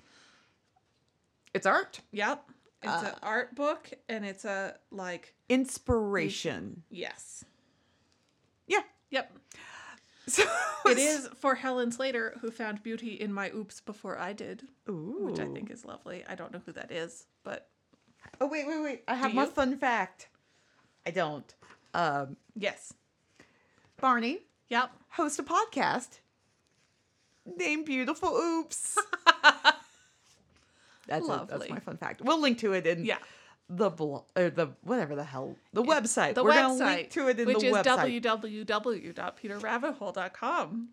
[1.54, 2.02] It's art.
[2.12, 2.50] yep.
[2.82, 6.84] It's Uh, an art book and it's a like Inspiration.
[6.90, 7.44] yes.
[8.68, 8.82] Yeah.
[9.10, 9.32] Yep.
[10.28, 10.44] So
[10.86, 15.18] It is for Helen Slater who found beauty in my oops before I did, Ooh.
[15.22, 16.24] which I think is lovely.
[16.28, 17.70] I don't know who that is, but
[18.42, 19.04] Oh wait, wait, wait!
[19.08, 19.50] I have Do my you?
[19.52, 20.28] fun fact.
[21.06, 21.54] I don't.
[21.94, 22.94] Um, yes.
[24.00, 24.40] Barney
[24.70, 24.92] Yep.
[25.10, 26.20] host a podcast
[27.58, 28.98] named Beautiful Oops.
[29.44, 29.78] that's
[31.08, 31.70] a, that's Lovely.
[31.70, 32.22] my fun fact.
[32.22, 33.18] We'll link to it in Yeah.
[33.70, 36.34] the blog or the whatever the hell the website.
[36.36, 36.80] The We're website.
[36.80, 38.22] gonna link to it in which the is website.
[38.24, 40.90] www.peterrabbithole.com.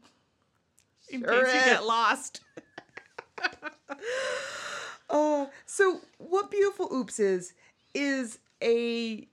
[1.08, 1.64] In Sure case you is.
[1.66, 2.40] get lost.
[5.10, 7.52] Uh, so what Beautiful Oops is
[7.94, 9.28] is a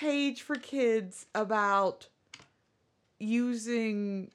[0.00, 2.06] page for kids about
[3.18, 4.30] using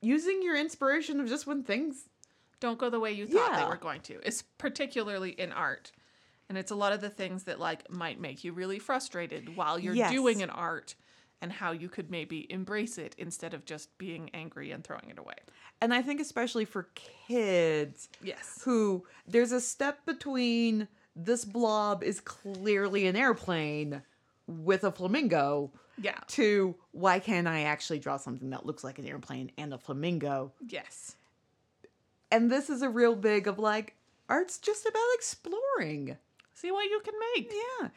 [0.00, 2.04] using your inspiration of just when things
[2.60, 4.18] don't go the way you thought they were going to.
[4.26, 5.92] It's particularly in art.
[6.48, 9.78] And it's a lot of the things that like might make you really frustrated while
[9.78, 10.12] you're Yes.
[10.12, 10.94] doing an art
[11.40, 15.18] and how you could maybe embrace it instead of just being angry and throwing it
[15.18, 15.34] away.
[15.80, 18.60] and I think especially for kids Yes.
[18.64, 24.02] who there's a step between this blob is clearly an airplane
[24.46, 26.18] with a flamingo Yeah.
[26.28, 30.52] to why can't I actually draw something that looks like an airplane and a flamingo?
[30.66, 31.16] Yes.
[32.30, 33.94] And this is a real big of like
[34.28, 36.16] art's just about exploring.
[36.52, 37.52] See what you can make.
[37.52, 37.88] Yeah.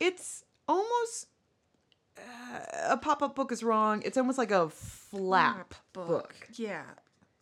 [0.00, 1.28] It's almost
[2.18, 2.60] uh,
[2.90, 4.02] a pop-up book is wrong.
[4.04, 6.34] It's almost like a flap book.
[6.54, 6.84] Yeah.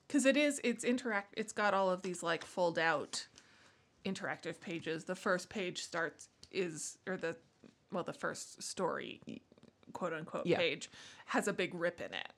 [0.09, 3.27] Cuz it is it's interact it's got all of these like fold out
[4.05, 5.05] interactive pages.
[5.05, 7.37] The first page starts is or the
[7.93, 9.21] well the first story
[9.93, 10.59] quote unquote Yeah.
[10.59, 10.91] page
[11.27, 12.33] has a big rip in it.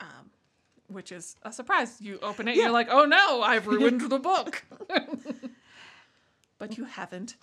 [0.00, 0.30] Um
[0.88, 2.00] which is a surprise.
[2.00, 2.64] You open it, Yeah.
[2.64, 4.64] you're like, "Oh no, I've ruined the book."
[6.58, 7.36] but you haven't.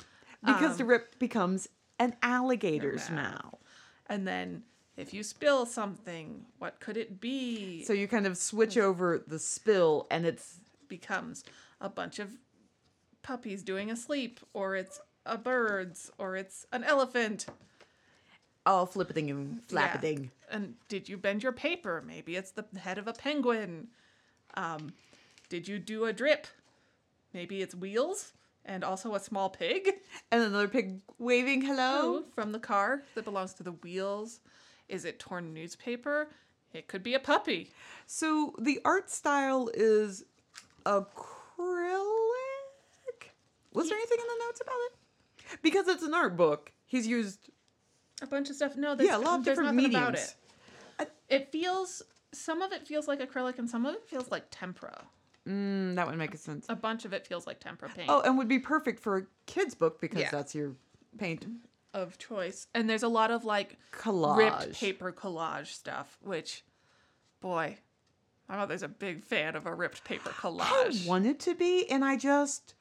[0.43, 1.67] Because the Um, rip becomes
[1.99, 3.43] an alligator's mouth.
[3.43, 3.59] mouth.
[4.07, 4.63] And then
[4.97, 7.83] if you spill something, what could it be?
[7.83, 11.43] So you kind of switch over the spill and it's becomes
[11.81, 12.38] a bunch of
[13.26, 17.47] puppies doing a sleep, or it's a bird's, or it's an elephant.
[18.67, 20.30] all flippiting and Yeah.
[20.49, 22.03] And did you bend your paper?
[22.05, 23.88] Maybe it's the head of a penguin.
[24.55, 24.93] Um,
[25.49, 26.47] did you do a drip?
[27.34, 29.91] Maybe it's wheels and also a small pig
[30.32, 32.23] And another pig waving hello.
[32.34, 34.39] from the car that belongs to the wheels.
[34.89, 36.30] Is it torn newspaper?
[36.73, 37.71] It could be a puppy.
[38.07, 40.23] So the art style is
[40.86, 42.14] acrylic.
[43.76, 44.76] Was there anything in the notes about
[45.53, 45.61] it?
[45.61, 47.49] Because it's an art book, he's used
[48.21, 48.76] A bunch of stuff.
[48.76, 50.36] No, there's, yeah a lot of there's different nothing mediums.
[50.97, 51.11] about it.
[51.30, 52.01] It feels
[52.32, 55.05] some of it feels like acrylic and some of it feels like tempera.
[55.47, 56.65] Mm, that would make a sense.
[56.69, 59.23] A bunch of it feels like tempera paint Oh, and would be perfect for a
[59.45, 60.32] kid's book because Yeah.
[60.32, 60.73] that's your
[61.17, 61.45] paint
[61.93, 62.67] of choice.
[62.73, 64.38] And there's a lot of like collage.
[64.38, 66.63] ripped paper collage stuff, which
[67.41, 67.78] boy,
[68.49, 71.05] my mother's a big fan of a ripped paper collage.
[71.05, 72.73] I wanted to be, and I just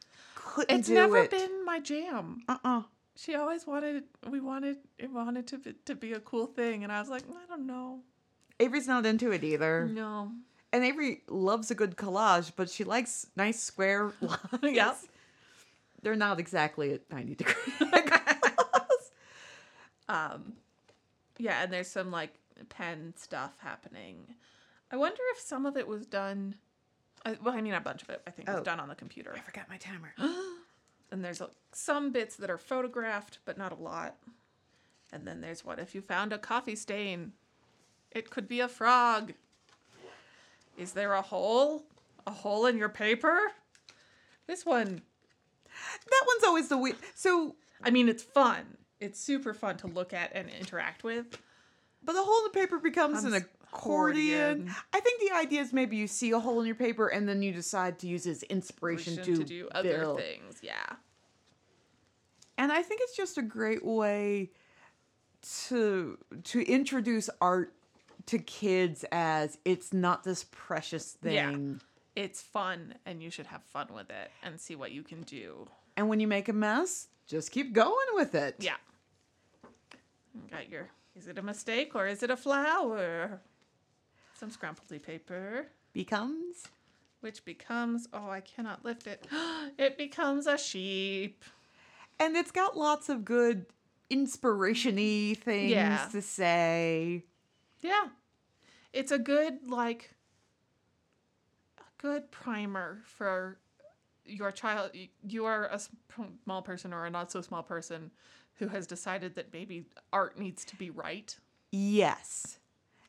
[0.54, 1.30] couldn't It's never it.
[1.30, 2.42] been my jam.
[2.48, 2.82] Uh uh
[3.16, 6.92] She always wanted we wanted it wanted to be, to be a cool thing and
[6.92, 8.00] I was like, I don't know.
[8.60, 9.88] Avery's not into it either.
[9.92, 10.30] No.
[10.72, 14.40] And Avery loves a good collage, but she likes nice square lines.
[14.62, 14.96] Yep.
[16.02, 17.56] They're not exactly at 90 degrees.
[20.08, 20.52] Um,
[21.38, 22.34] yeah, and there's some like
[22.68, 24.34] pen stuff happening.
[24.90, 26.56] I wonder if some of it was done
[27.24, 28.22] I, well, I mean, a bunch of it.
[28.26, 28.56] I think Oh.
[28.58, 29.32] is done on the computer.
[29.34, 30.14] I forgot my timer.
[31.12, 34.16] And there's uh, some bits that are photographed, but not a lot.
[35.12, 37.32] And then there's what if you found a coffee stain?
[38.10, 39.32] It could be a frog.
[40.76, 41.84] Is there a hole?
[42.26, 43.38] A hole in your paper?
[44.48, 45.02] This one,
[46.10, 46.96] that one's always the weird.
[47.14, 48.76] So, I mean, it's fun.
[48.98, 51.26] It's super fun to look at and interact with.
[52.02, 54.40] but the hole in the paper becomes an Becomes accordion.
[54.50, 54.74] accordion.
[54.92, 57.42] I think the idea is maybe you see a hole in your paper and then
[57.42, 60.18] you decide to use it as inspiration to, to do other build.
[60.20, 60.58] things.
[60.62, 60.74] Yeah.
[62.56, 64.50] And I think it's just a great way
[65.66, 67.74] to to introduce art
[68.26, 71.50] to kids as it's not this precious Yeah.
[71.50, 71.80] thing.
[72.16, 75.68] It's fun and you should have fun with it and see what you can do.
[75.96, 78.56] And when you make a mess, just keep going with it.
[78.60, 78.76] Yeah.
[80.34, 80.88] You Got your.
[81.16, 83.40] Is it a mistake or is it a flower?
[84.34, 86.68] Some scrumpledy paper, Becomes
[87.20, 88.06] which becomes.
[88.12, 89.26] Oh, I cannot lift it.
[89.78, 91.42] it becomes a sheep.
[92.20, 93.64] and it's got lots of good
[94.10, 96.06] inspiration-y things Yeah.
[96.12, 97.24] to say.
[97.80, 98.08] Yeah.
[98.92, 100.14] It's a good, like,
[101.78, 103.58] a good primer for
[104.26, 104.90] your child.
[105.26, 105.80] You are a
[106.44, 108.10] small person or a not so small person
[108.56, 111.34] who has decided that maybe art needs to be right,
[111.72, 112.58] Yes.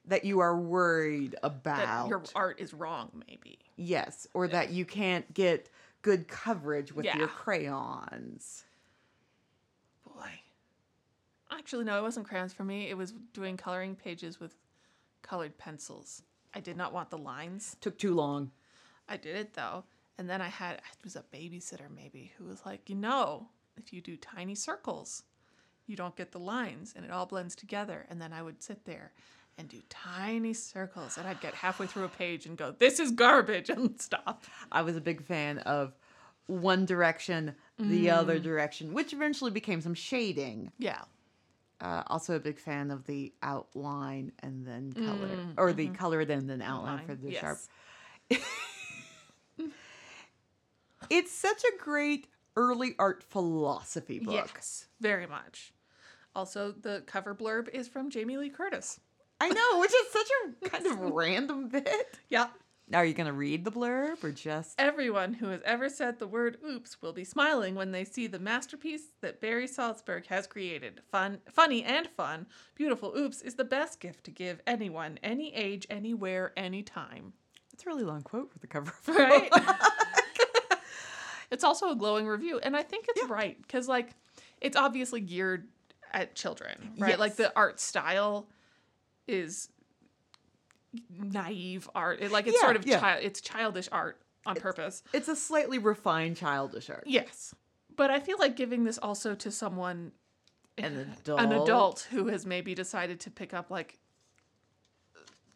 [0.08, 2.10] That you are worried that about.
[2.10, 3.58] your art is wrong, maybe.
[3.76, 5.70] Yes, or that you can't get
[6.01, 7.18] good coverage with Yeah.
[7.18, 8.66] your crayons.
[10.06, 10.41] Boy.
[11.49, 12.89] Actually, no, it wasn't crayons for me.
[12.89, 14.56] It was doing coloring pages with
[15.24, 16.22] colored pencils.
[16.53, 17.76] I did not want the lines.
[17.82, 18.51] Took too long.
[19.10, 19.84] I did it though.
[20.18, 23.91] And then I had, it was a babysitter maybe, who was like, you know, if
[23.91, 25.24] you do tiny circles,
[25.88, 28.06] you don't get the lines and it all blends together.
[28.10, 29.12] And then I would sit there
[29.58, 33.12] and do tiny circles and I'd get halfway through a page and go, this is
[33.12, 34.43] garbage and stop.
[34.72, 35.93] I was a big fan of
[36.47, 38.14] one direction, the Mm.
[38.14, 40.72] other direction, which eventually became some shading.
[40.78, 41.01] Yeah.
[41.82, 46.22] Uh, also a big fan of the outline and then color, Mm, or the color
[46.22, 47.06] and then outline Line.
[47.08, 47.41] for the Yes.
[47.41, 47.60] sharp.
[51.10, 54.49] It's such a great early art philosophy book.
[54.56, 55.72] Yes, very much.
[56.36, 58.99] Also, the cover blurb is from Jamie Lee Curtis.
[59.40, 62.18] I know, which is such a kind of random bit.
[62.30, 62.48] Yeah.
[62.88, 64.80] Now are you going to read the blurb or just?
[64.80, 68.38] Everyone who has ever said the word oops will be smiling when they see the
[68.38, 71.02] masterpiece that Barry Saltzberg has created.
[71.12, 72.46] Fun, funny and fun.
[72.76, 77.34] Beautiful oops is the best gift to give anyone, any age, anywhere, anytime.
[77.74, 78.94] It's a really long quote for the cover.
[79.08, 79.50] Right?
[81.52, 84.12] it's also a glowing review, and I think it's right because, like,
[84.62, 85.68] it's obviously geared
[86.14, 87.20] at children, right?
[87.20, 88.48] Like the art style
[89.28, 89.70] is
[91.10, 92.20] naive art.
[92.22, 93.00] It, like it's Yeah, sort of yeah.
[93.00, 93.24] child.
[93.24, 95.04] It's childish art on purpose.
[95.14, 97.04] It's a slightly refined childish art.
[97.06, 97.54] Yes.
[97.96, 100.12] But I feel like giving this also to someone
[100.78, 101.40] An adult.
[101.40, 103.98] an adult who has maybe decided to pick up like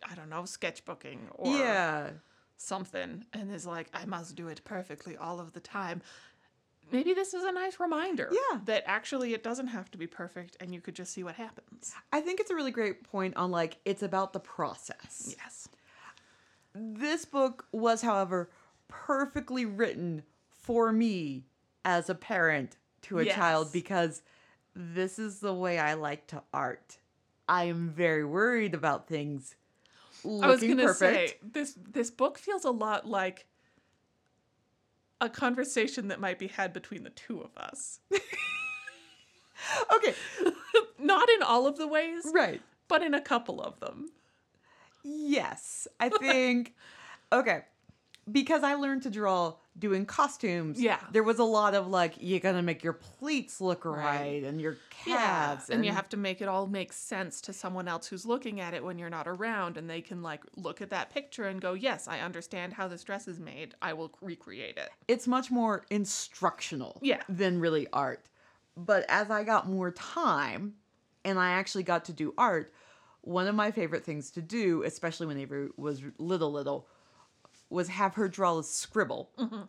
[0.10, 2.10] I don't know, sketchbooking or Yeah.
[2.58, 6.02] something and is like I must do it perfectly all of the time.
[6.92, 8.60] Maybe this is a nice reminder Yeah.
[8.66, 11.94] that actually it doesn't have to be perfect and you could just see what happens.
[12.12, 15.36] I think it's a really great point on like it's about the process.
[15.38, 15.68] Yes.
[16.74, 18.50] This book was, however,
[18.88, 21.46] perfectly written for me
[21.84, 24.22] as a parent to a child because
[24.76, 26.98] this is the way I like to art.
[27.48, 29.56] I am very worried about things
[30.24, 31.30] looking I was gonna perfect.
[31.32, 33.48] say this this book feels a lot like
[35.22, 38.00] a conversation that might be had between the two of us.
[39.94, 40.14] Okay,
[40.98, 42.62] Not in all of the ways, right.
[42.88, 44.08] but in a couple of them.
[45.04, 46.76] Yes, I think.
[47.32, 47.64] okay,
[48.32, 50.82] because I learned to draw doing costumes.
[50.82, 51.00] Yeah.
[51.12, 54.44] there was a lot of like you gotta make your pleats look right, Right.
[54.44, 58.08] and your calves, and you have to make it all make sense to someone else
[58.08, 61.12] who's looking at it when you're not around, and they can like look at that
[61.14, 63.74] picture and go, "Yes, I understand how this dress is made.
[63.82, 67.00] I will recreate it." It's much more instructional.
[67.02, 67.22] Yeah.
[67.30, 68.26] than really art.
[68.76, 70.76] But as I got more time,
[71.26, 72.74] and I actually got to do art,
[73.22, 76.88] one of my favorite things to do, especially when Avery was little, little,
[77.70, 79.62] was have her draw a scribble, Mm-hmm.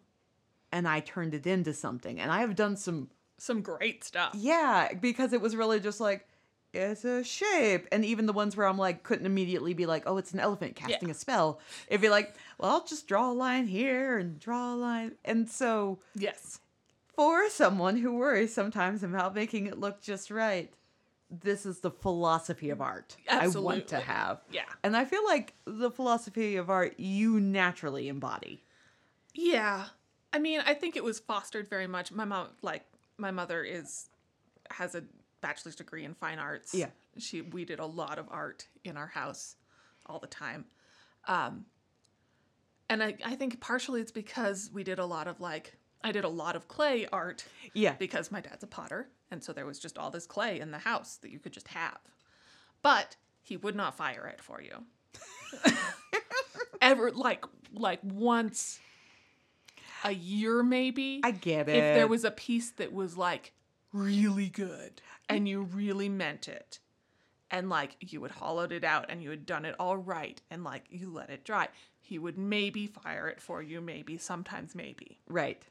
[0.72, 2.18] and I turned it into something.
[2.20, 4.34] And I have done some Some great stuff.
[4.34, 6.26] Yeah, because it was really just like
[6.72, 10.18] it's a shape, and even the ones where I'm like couldn't immediately be like, oh,
[10.18, 11.12] it's an elephant casting Yeah.
[11.12, 11.58] a spell.
[11.88, 15.48] It'd be like, well, I'll just draw a line here and draw a line, and
[15.50, 16.60] so Yes.
[17.16, 20.72] for someone who worries sometimes about making it look just right,
[21.30, 24.40] this is the philosophy of art I want to have.
[24.50, 24.64] Yeah.
[24.82, 28.64] And I feel like the philosophy of art you naturally embody.
[29.34, 29.84] Yeah.
[30.32, 32.10] I mean, I think it was fostered very much.
[32.10, 32.84] My mom, like,
[33.16, 34.08] my mother is,
[34.70, 35.04] has a
[35.40, 36.74] bachelor's degree in fine arts.
[36.74, 36.88] Yeah.
[37.18, 39.56] She, we did a lot of art in our house
[40.06, 40.64] all the time.
[41.28, 41.66] Um,
[42.88, 46.24] and I, I think partially it's because we did a lot of like, I did
[46.24, 47.44] a lot of clay art
[47.74, 47.94] Yeah.
[47.98, 49.08] because my dad's a potter.
[49.30, 51.68] And so there was just all this clay in the house that you could just
[51.68, 51.98] have.
[52.82, 54.84] But he would not fire it for you.
[56.80, 57.44] Ever, like,
[57.74, 58.80] like once
[60.04, 61.20] a year maybe.
[61.22, 61.76] I get it.
[61.76, 63.52] if there was a piece that was like
[63.92, 66.78] really good and you really meant it
[67.50, 70.62] and like you had hollowed it out and you had done it all right and
[70.64, 71.66] like you let it dry
[72.00, 75.66] he would maybe fire it for you maybe sometimes maybe right.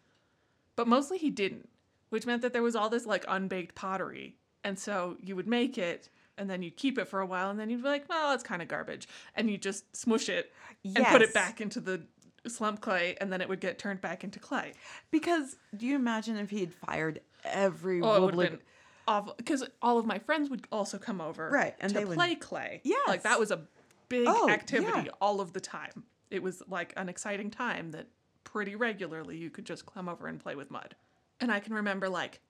[0.80, 1.68] But mostly he didn't
[2.10, 5.78] which meant that there was all this like unbaked pottery and so you would make
[5.78, 8.34] it and then you'd keep it for a while and then you'd be like well
[8.34, 10.52] it's kind of garbage and you just smush it
[10.96, 12.02] and put it back into the
[12.48, 14.72] slump clay and then it would get turned back into clay
[15.12, 18.60] Because do you imagine if he had fired every Oh, it would wobbly- been
[19.08, 19.34] awful.
[19.38, 22.36] Because all of my friends would also come over, Right, and to they would- play
[22.36, 22.80] clay.
[22.86, 23.08] Yes.
[23.08, 23.60] like that was a
[24.08, 25.12] big Oh, activity yeah.
[25.20, 26.04] all of the time.
[26.30, 28.08] It was like an exciting time that
[28.52, 30.96] pretty regularly you could just come over and play with mud.
[31.40, 32.42] And I can remember like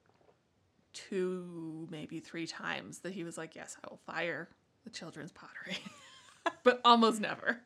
[0.93, 4.49] two, maybe three times that he was like, "Yes, I will fire
[4.83, 5.77] the children's pottery,"
[6.63, 7.59] but almost never.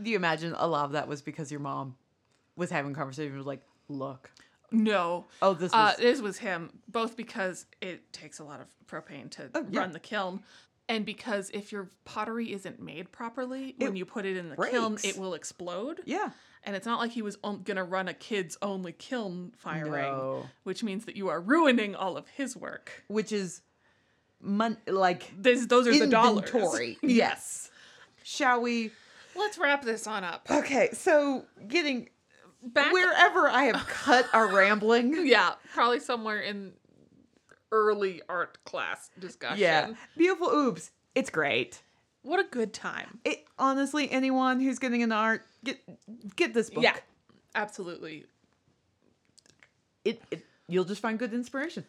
[0.00, 1.96] Do you imagine a lot of that was because your mom
[2.56, 4.30] was having conversations like, look.
[4.72, 5.26] No.
[5.42, 9.30] Oh, this Uh, was this was him, both because it takes a lot of propane
[9.32, 9.80] to Oh, yeah.
[9.80, 10.42] run the kiln,
[10.88, 14.98] and because if your pottery isn't made properly, when you put it in the kiln,
[15.04, 16.00] it will explode.
[16.04, 16.30] Yeah.
[16.66, 20.46] And it's not like he was on- gonna run a kids only kiln firing, No.
[20.64, 23.04] which means that you are ruining all of his work.
[23.06, 23.62] Which is
[24.40, 26.48] mon- like This, those are the dollars.
[26.50, 26.98] inventory.
[27.02, 27.70] yes.
[28.24, 28.90] Shall we?
[29.36, 30.48] Let's wrap this on up.
[30.50, 32.08] Okay, so getting
[32.62, 32.92] Back.
[32.92, 35.14] wherever I have cut our rambling.
[35.26, 36.72] yeah, probably somewhere in
[37.70, 39.58] early art class discussion.
[39.58, 39.94] Yeah.
[40.16, 40.90] Beautiful oops.
[41.14, 41.82] It's great.
[42.26, 43.20] What a good time.
[43.24, 45.78] It honestly, anyone who's getting into art, get
[46.34, 46.82] get this book.
[46.82, 46.96] Yeah.
[47.54, 48.26] Absolutely.
[50.04, 51.84] It, it you'll just find good inspiration.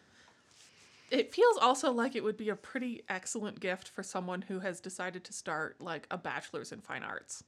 [1.10, 4.78] It feels also like it would be a pretty excellent gift for someone who has
[4.80, 7.42] decided to start like a bachelor's in fine arts.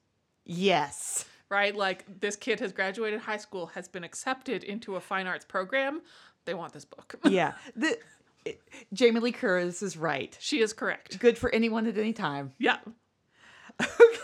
[0.44, 1.26] Yes.
[1.48, 1.76] Right?
[1.76, 6.02] Like this kid has graduated high school, has been accepted into a fine arts program.
[6.44, 7.14] They want this book.
[7.28, 7.52] Yeah.
[7.76, 7.98] The
[8.44, 8.60] it,
[8.92, 10.36] Jamie Lee Curtis is right.
[10.40, 11.18] she is correct.
[11.18, 12.52] Good for anyone at any time.
[12.58, 12.78] Yeah.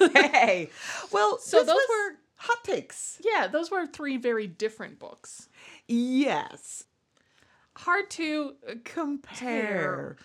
[0.00, 0.70] Okay.
[1.12, 3.20] well, So those were- hot takes.
[3.24, 5.48] Yeah, those were three very different books.
[5.88, 6.84] Yes.
[7.76, 10.16] Hard to uh, Compare.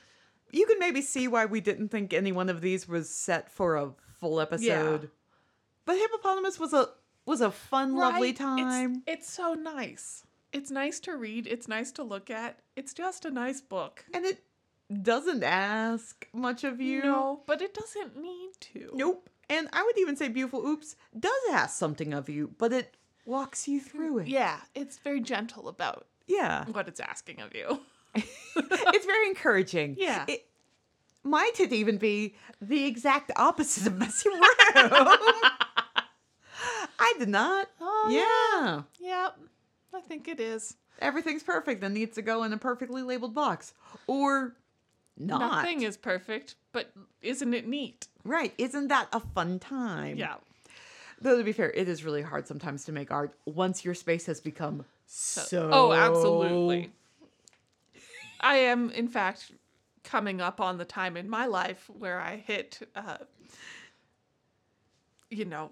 [0.51, 3.75] You can maybe see why we didn't think any one of these was set for
[3.77, 5.09] a full episode.
[5.85, 6.89] But Hippopotamus was a
[7.25, 8.29] was a fun, lovely Right?
[8.31, 9.03] It's- time.
[9.07, 10.23] It's, so nice.
[10.53, 11.47] It's nice to read.
[11.47, 12.59] It's nice to look at.
[12.75, 14.03] It's just a nice book.
[14.13, 14.43] And it
[15.01, 17.03] doesn't ask much of you.
[17.03, 18.91] No, but it doesn't need to.
[18.93, 19.29] Nope.
[19.49, 22.95] And I would even say Beautiful Oops does ask something of you, but it
[23.25, 24.27] walks you hmm, through it.
[24.27, 26.65] Yeah, it's very gentle about Yeah.
[26.65, 27.79] what it's asking of you.
[28.15, 29.95] it's very encouraging.
[29.97, 30.25] Yeah.
[30.27, 30.47] It
[31.23, 34.41] might it even be the exact opposite of messy room.
[36.99, 37.67] I did not.
[37.79, 38.83] Oh, yeah.
[38.99, 39.39] Yep,
[39.93, 40.77] I think it is.
[40.99, 43.73] Everything's perfect and needs to go in a perfectly labeled box.
[44.07, 44.55] Or
[45.17, 45.39] not.
[45.63, 48.07] Nothing is perfect, but isn't it neat?
[48.23, 48.53] Right.
[48.57, 50.17] Isn't that a fun time?
[50.17, 50.35] Yeah.
[51.19, 54.25] Though to be fair, it is really hard sometimes to make art once your space
[54.25, 56.91] has become so Oh, absolutely.
[58.39, 59.51] I am, in fact,
[60.03, 63.17] coming up on the time in my life where I hit, uh,
[65.29, 65.69] you know,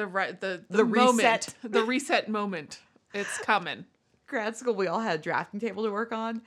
[0.00, 1.54] the right the the, The moment, reset.
[1.62, 2.80] the reset moment.
[3.12, 3.84] It's coming.
[4.26, 6.42] grad school, we all had a drafting table to work on.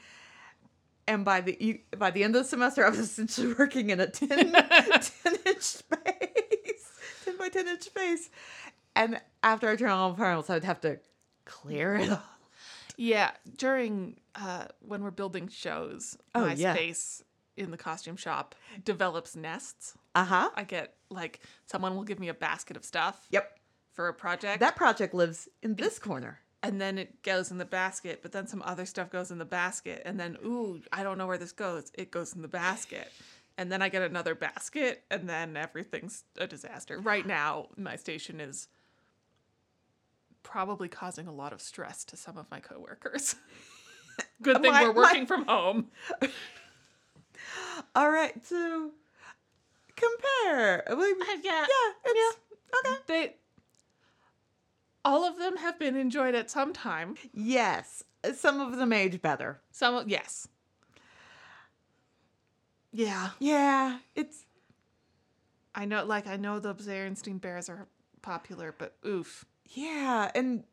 [1.08, 4.08] And by the by the end of the semester, I was essentially working in a
[4.08, 6.92] 10, 10 inch space,
[7.26, 8.30] 10 by 10 inch space.
[8.96, 11.00] And after I turned on all the panels, I would have to
[11.46, 12.22] clear it all.
[12.96, 16.74] Yeah, during uh, when we're building shows, Oh, my yeah.
[16.76, 17.24] space
[17.58, 19.98] in the costume shop develops nests.
[20.16, 20.50] Uh huh.
[20.56, 23.60] I get like someone will give me a basket of stuff Yep.
[23.94, 24.60] for a project.
[24.60, 26.40] That project lives in this corner.
[26.66, 29.44] and then it goes in the basket, but then some other stuff goes in the
[29.46, 31.92] basket, and then ooh, I don't know where this goes.
[31.94, 33.12] It goes in the basket.
[33.58, 37.00] And then I get another basket, and then everything's a disaster.
[37.00, 38.68] Right now, my station is
[40.42, 43.36] probably causing a lot of stress to some of my coworkers.
[44.42, 45.88] Good thing My- we're my- working from home.
[47.96, 48.92] All right, so
[49.96, 50.84] compare.
[50.90, 51.66] Like, yeah.
[51.68, 52.38] yeah, it's,
[52.86, 52.96] okay.
[53.08, 53.36] They
[55.06, 57.16] All of them have been enjoyed at some time.
[57.34, 58.04] Yes,
[58.36, 59.62] some of them age better.
[59.72, 60.48] Some, yes.
[62.92, 64.46] Yeah, Yeah, it's
[65.76, 66.06] I know.
[66.06, 67.88] Like I know the Berenstain Bears are
[68.22, 70.64] popular, but oof, yeah, and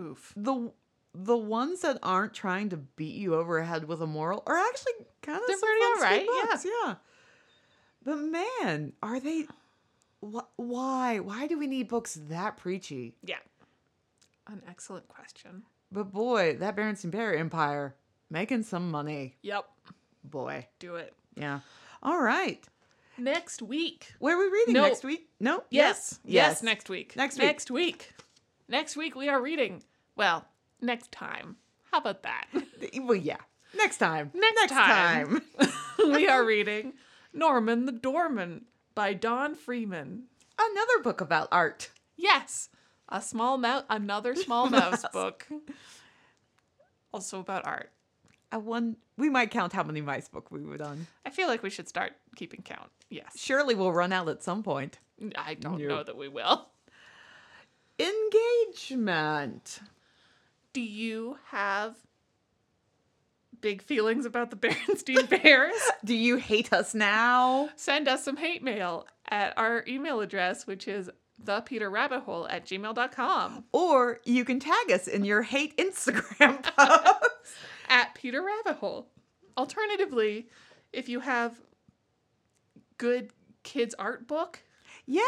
[0.00, 0.32] oof.
[0.36, 0.72] the
[1.14, 4.56] the ones that aren't trying to beat you over the head with a moral are
[4.56, 6.94] actually kind of They're some pretty fun, sweet alright, books, yeah.
[8.04, 9.46] But man, are they?
[10.20, 11.18] Wh- why?
[11.20, 13.14] Why do we need books that preachy?
[13.24, 13.36] Yeah,
[14.46, 15.62] an excellent question.
[15.90, 17.94] But boy, that Berenstain Bear Empire
[18.30, 19.36] making some money.
[19.42, 19.64] Yep,
[20.24, 21.60] Boy, do it yeah.
[22.02, 22.62] All right,
[23.18, 24.12] next week.
[24.18, 24.82] where are we reading No.
[24.82, 25.28] next week?
[25.40, 25.64] No.
[25.70, 26.20] Yes.
[26.24, 27.16] yes, next week.
[27.16, 27.46] Next week.
[27.46, 28.12] Next week.
[28.68, 29.82] Next week we are reading.
[30.16, 30.44] Well,
[30.80, 31.56] next time.
[31.90, 32.46] How about that?
[33.00, 33.38] Well, yeah.
[33.76, 34.30] Next time.
[34.34, 35.40] Next time.
[35.58, 35.72] time.
[35.98, 36.92] we are reading
[37.34, 40.24] Norman the Doorman by Don Freeman.
[40.58, 41.90] Another book about art.
[42.16, 42.68] Yes,
[43.08, 45.46] a small mouse, another small mouse book.
[47.12, 47.90] Also about art.
[48.52, 48.96] I one.
[49.16, 51.06] We might count how many mice book we were done.
[51.26, 52.90] I feel like we should start keeping count.
[53.10, 53.32] Yes.
[53.36, 54.98] Surely we'll run out at some point.
[55.36, 55.88] I don't Nope.
[55.88, 56.68] know that we will.
[57.98, 59.80] Engagement.
[60.72, 61.94] Do you have
[63.64, 65.72] big feelings about the Berenstain Bears?
[66.04, 67.70] Do you hate us now?
[67.76, 71.08] Send us some hate mail at our email address, which is
[71.42, 73.64] thepeterrabbithole at gmail.com.
[73.72, 77.54] Or you can tag us in your hate Instagram post.
[77.88, 79.08] at Peter Rabbit Hole.
[79.56, 80.46] Alternatively,
[80.92, 81.54] if you have
[82.98, 83.30] good
[83.62, 84.60] kids art book,
[85.06, 85.22] yeah.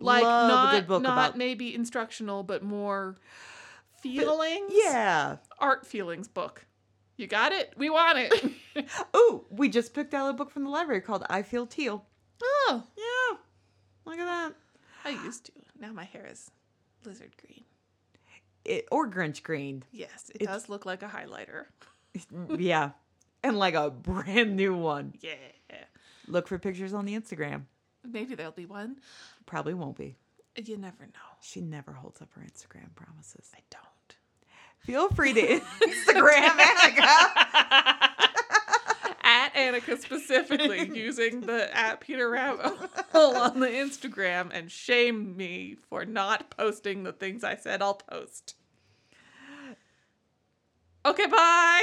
[0.00, 1.38] like not a good book not about.
[1.38, 3.16] maybe instructional, but more
[4.02, 5.36] feelings, Yeah.
[5.58, 6.66] art feelings book.
[7.20, 7.74] You got it.
[7.76, 8.52] We want it.
[9.12, 12.04] Oh, we just picked out a book from the library called I Feel Teal.
[12.42, 13.36] oh, Yeah.
[14.06, 14.54] Look at that.
[15.04, 15.52] I used to.
[15.78, 16.50] Now my hair is
[17.04, 17.64] lizard green.
[18.64, 19.82] It, or Grinch Green.
[19.92, 21.66] Yes, it It's- does look like a highlighter.
[22.58, 22.90] yeah.
[23.42, 25.14] And like a brand new one.
[25.20, 25.34] Yeah.
[26.28, 27.62] Look for pictures on the Instagram.
[28.08, 28.96] Maybe there'll be one.
[29.46, 30.16] Probably won't be.
[30.56, 31.36] You never know.
[31.42, 33.50] She never holds up her Instagram promises.
[33.54, 33.84] I don't.
[34.80, 35.40] Feel free to
[35.82, 38.10] Instagram Annika.
[39.22, 42.66] at Annika specifically using the at Peter Rabbit
[43.14, 48.56] on the Instagram and shame me for not posting the things I said I'll post.
[51.06, 51.82] Okay, bye.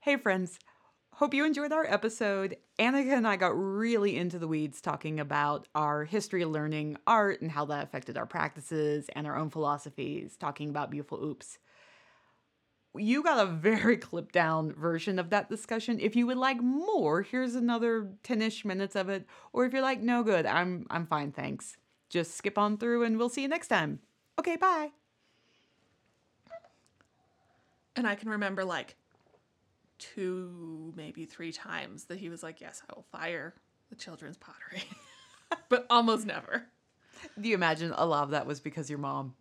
[0.00, 0.58] Hey, friends.
[1.22, 2.56] Hope you enjoyed our episode.
[2.80, 7.52] Annika and I got really into the weeds talking about our history learning art and
[7.52, 11.58] how that affected our practices and our own philosophies, talking about beautiful oops.
[12.96, 16.00] You got a very clipped down version of that discussion.
[16.00, 19.24] If you would like more, here's another 10ish minutes of it.
[19.52, 21.76] Or if you're like, no good, I'm I'm fine, thanks.
[22.10, 24.00] Just skip on through and we'll see you next time.
[24.40, 24.90] Okay, bye.
[27.94, 28.96] And I can remember like
[30.02, 33.54] two, maybe three times that he was like, Yes, I will fire
[33.90, 34.82] the children's pottery.
[35.68, 36.64] but almost never.
[37.40, 39.34] Do you imagine a lot of that was because your mom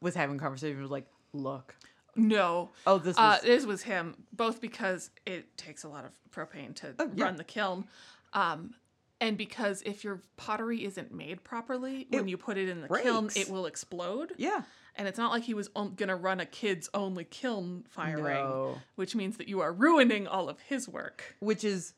[0.00, 1.74] was having conversations was like, look,
[2.16, 2.70] No.
[2.86, 6.74] oh, this Uh, was this was him, both because it takes a lot of propane
[6.76, 7.24] to Oh, yeah.
[7.24, 7.86] run the kiln,
[8.32, 8.74] um,
[9.20, 13.28] and because if your pottery isn't made properly, when you put it in the kiln,
[13.34, 14.32] it will explode.
[14.36, 14.62] yeah.
[14.98, 18.78] And it's not like he was on- gonna run a kids only kiln firing, No.
[18.96, 21.36] which means that you are ruining all of his work.
[21.38, 21.94] Which is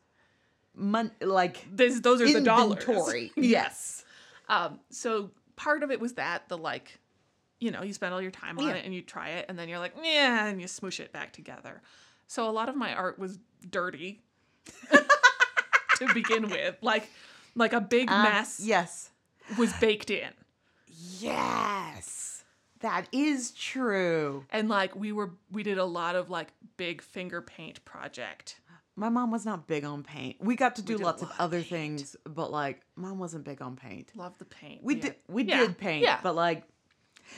[0.74, 2.82] mon- like This, those are the dollars.
[2.84, 3.32] inventory.
[3.36, 4.04] yes.
[4.50, 6.98] Um, so part of it was that the like,
[7.58, 8.74] you know, you spend all your time on Yeah.
[8.74, 11.32] it and you try it, and then you're like, yeah, and you smoosh it back
[11.32, 11.80] together.
[12.26, 13.38] So a lot of my art was
[13.68, 14.22] dirty
[14.90, 17.08] to begin with, like,
[17.54, 19.10] like a big Uh, mess Yes.
[19.58, 20.32] was baked in,
[21.18, 22.29] Yes.
[22.80, 24.44] That is true.
[24.50, 28.60] and like we were, we did a lot of like big finger paint project.
[28.96, 30.36] My mom was not big on paint.
[30.40, 31.68] We got to do lots of other paint.
[31.68, 34.10] things, but like mom wasn't big on paint.
[34.14, 34.82] Love the paint.
[34.82, 36.64] We had- did we yeah, did paint, Yeah, but like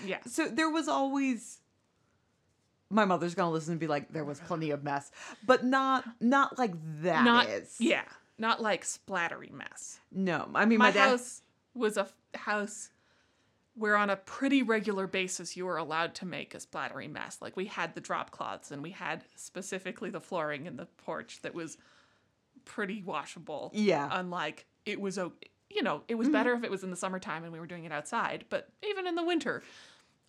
[0.04, 0.18] yeah.
[0.26, 1.58] so there was always
[2.90, 5.10] my mother's gonna listen and be like, there was plenty of mess.
[5.46, 6.72] But not not like
[7.02, 7.76] that is.
[7.80, 8.04] Not yeah,
[8.38, 9.98] not like splattery mess.
[10.10, 10.48] No.
[10.54, 11.42] I mean my, my, dad house
[11.74, 12.90] was a f- house
[13.74, 17.56] where on a pretty regular basis you were allowed to make a splattery mess like
[17.56, 21.54] we had the drop cloths and we had specifically the flooring in the porch that
[21.54, 21.78] was
[22.64, 24.08] pretty washable Yeah.
[24.12, 25.32] unlike it was o-
[25.70, 26.32] you know it was mm-hmm.
[26.34, 29.06] better if it was in the summertime and we were doing it outside but even
[29.06, 29.62] in the winter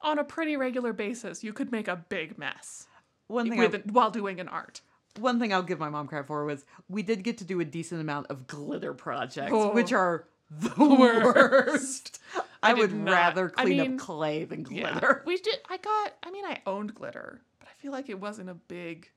[0.01, 2.87] on a pretty regular basis you could make a big mess
[3.27, 4.81] one thing with it, while doing an art
[5.19, 7.65] one thing I'll give my mom credit for was we did get to do a
[7.65, 9.71] decent amount of glitter projects, Oh.
[9.71, 12.19] which are the Worst.
[12.63, 14.91] I, I would rather I clean mean, up clay than Yeah.
[14.91, 15.23] glitter.
[15.25, 15.59] We did.
[15.69, 16.13] I got.
[16.23, 19.09] I mean, I owned glitter, but I feel like it wasn't a big,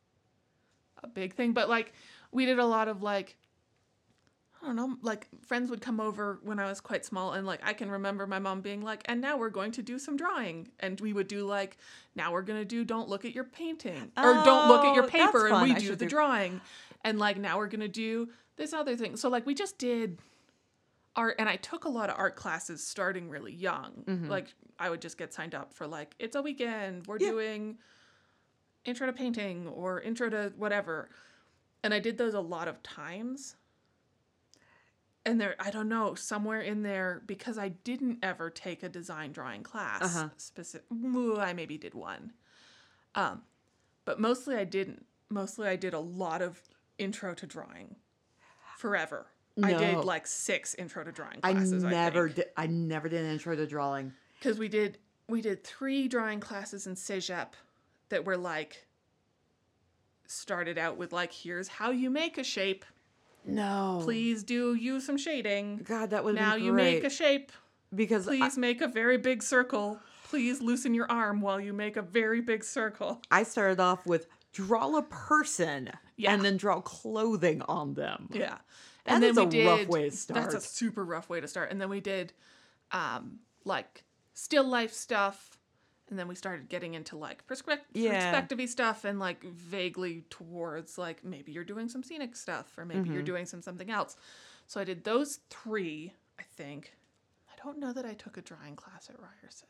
[1.03, 1.53] a big thing.
[1.53, 1.93] But like,
[2.33, 3.37] we did a lot of like.
[4.63, 4.97] I don't know.
[5.03, 8.27] Like friends would come over when I was quite small, and like I can remember
[8.27, 11.29] my mom being like, "And now we're going to do some drawing," and we would
[11.29, 11.77] do like,
[12.17, 15.05] "Now we're gonna do don't look at your painting or don't look at oh, your
[15.05, 16.61] Oh, paper," and we I do the do- drawing,
[17.05, 19.17] and like now we're gonna do this other thing.
[19.17, 20.19] So like we just did
[21.17, 24.05] art and I took a lot of art classes starting really young.
[24.29, 27.31] Like I would just get signed up for like it's a weekend, we're Yeah.
[27.31, 27.79] doing
[28.85, 31.09] intro to painting or intro to whatever.
[31.83, 33.57] And I did those a lot of times.
[35.25, 39.33] And there I don't know, somewhere in there because I didn't ever take a design
[39.33, 40.29] drawing class Uh-huh.
[40.37, 42.33] specific I maybe did one.
[43.15, 43.43] Um
[44.05, 45.07] but mostly I didn't.
[45.29, 46.61] Mostly I did a lot of
[46.99, 47.97] intro to drawing
[48.79, 49.27] forever.
[49.63, 51.85] I did like six intro to drawing classes.
[51.85, 52.47] I never did.
[52.57, 54.13] I never did an intro to drawing.
[54.39, 54.99] because we did
[55.29, 57.49] we did three drawing classes in Cégep
[58.11, 58.87] that were like
[60.27, 62.85] started out with like here's how you make a shape.
[63.49, 65.81] No, Please do use some shading.
[65.85, 67.53] God, that would Now you make a shape.
[67.95, 70.01] because I, Please make a very big circle.
[70.25, 73.23] Please loosen your arm while you make a very big circle.
[73.31, 76.33] I started off with draw a person Yeah.
[76.35, 78.29] and then draw clothing on them.
[78.33, 78.59] Yeah.
[79.07, 81.41] That and then is we a did rough way to That's a super rough way
[81.41, 81.71] to start.
[81.71, 82.33] And then we did
[82.93, 84.05] um like
[84.35, 85.59] still life stuff.
[86.09, 88.31] And then we started getting into like perspective Yeah.
[88.31, 93.01] perspective stuff and like vaguely towards like maybe you're doing some scenic stuff or maybe
[93.01, 93.13] Mm-hmm.
[93.15, 94.17] you're doing some something else.
[94.69, 96.93] So I did those three, I think.
[97.49, 99.69] I don't know that I took a drawing class at Ryerson.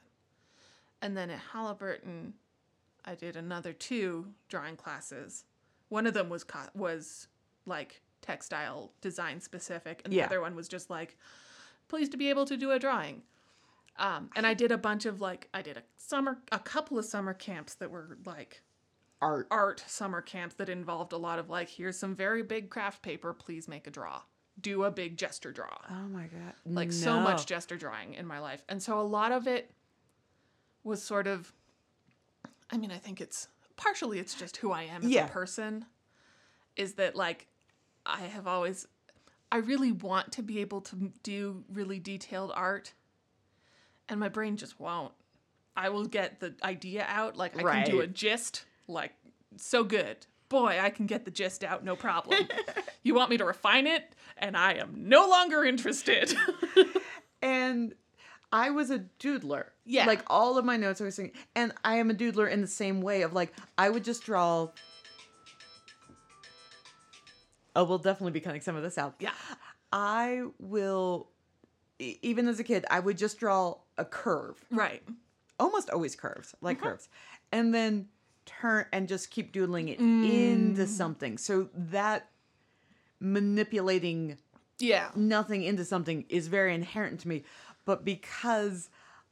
[1.01, 2.33] And then at Haliburton,
[3.05, 5.45] I did another two drawing classes.
[5.89, 7.29] One of them was co- was
[7.65, 10.27] like textile design specific, and the Yeah.
[10.27, 11.17] other one was just like
[11.89, 13.23] pleased to be able to do a drawing.
[13.99, 17.05] Um, and I did a bunch of like I did a summer, a couple of
[17.05, 18.63] summer camps that were like
[19.23, 19.47] Art.
[19.51, 23.33] art summer camps that involved a lot of like here's some very big craft paper,
[23.33, 24.21] please make a draw,
[24.61, 26.53] do a big gesture draw Oh my god!
[26.67, 28.63] like so much gesture drawing in my life.
[28.69, 29.71] And so a lot of it
[30.85, 31.53] was sort of
[32.71, 35.25] I mean, I think it's partially it's just who I am as Yeah.
[35.25, 35.87] a person
[36.77, 37.47] is that like
[38.07, 38.87] I have always
[39.51, 42.93] I really want to be able to do really detailed art
[44.09, 45.13] and my brain just won't.
[45.77, 49.13] I will get the idea out like I can do a gist like
[49.57, 50.27] so good.
[50.49, 52.49] Boy, I can get the gist out no problem.
[53.03, 54.05] you want me to refine it
[54.39, 56.35] and I am no longer interested.
[57.43, 57.95] and
[58.53, 59.67] I was a doodler.
[59.85, 60.07] Yeah.
[60.07, 62.67] Like all of my notes I was saying, and I am a doodler in the
[62.67, 64.69] same way of like I would just draw.
[67.77, 69.15] Oh, we'll definitely be cutting some of this out.
[69.21, 69.31] yeah.
[69.93, 71.29] I will,
[72.01, 75.03] e- even as a kid, I would just draw a curve, Right.
[75.61, 76.91] almost always curves, like Uh-huh.
[76.91, 77.09] curves,
[77.53, 78.09] and then
[78.47, 80.25] turn and just keep doodling it Mm.
[80.25, 81.37] into something.
[81.39, 82.31] So that
[83.21, 84.39] manipulating
[84.79, 85.11] Yeah.
[85.15, 87.45] nothing into something is very inherent to me.
[87.85, 88.91] But because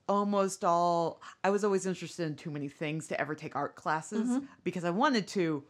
[0.08, 4.28] almost all, I was always interested in too many things to ever take art classes
[4.28, 4.44] Mm-hmm.
[4.64, 5.64] because I wanted to,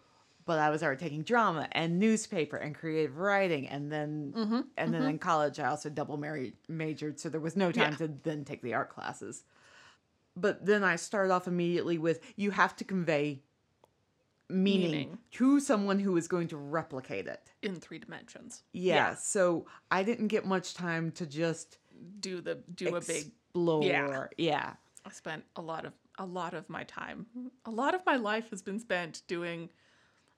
[0.47, 3.67] but I was already taking drama and newspaper and creative writing.
[3.69, 4.61] And then, Mm-hmm.
[4.77, 7.19] and then in college, I also double married, majored.
[7.21, 8.07] So there was no time Yeah.
[8.07, 9.45] to then take the art classes.
[10.37, 13.43] But then I started off immediately with you have to convey
[14.51, 15.19] meaning, Meaning.
[15.33, 17.51] to someone who is going to replicate it.
[17.63, 18.63] In three dimensions.
[18.73, 21.79] Yeah, so I didn't get much time to just
[22.21, 23.83] Do the do a big explore.
[23.85, 24.27] yeah.
[24.37, 24.73] yeah.
[25.07, 27.27] I spent a lot of a lot of my time.
[27.65, 29.71] A lot of my life has been spent doing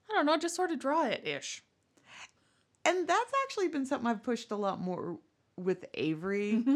[0.09, 1.63] I don't know, just sort of draw it ish.
[2.85, 5.19] And that's actually been something I've pushed a lot more
[5.57, 6.75] with Avery Mm-hmm.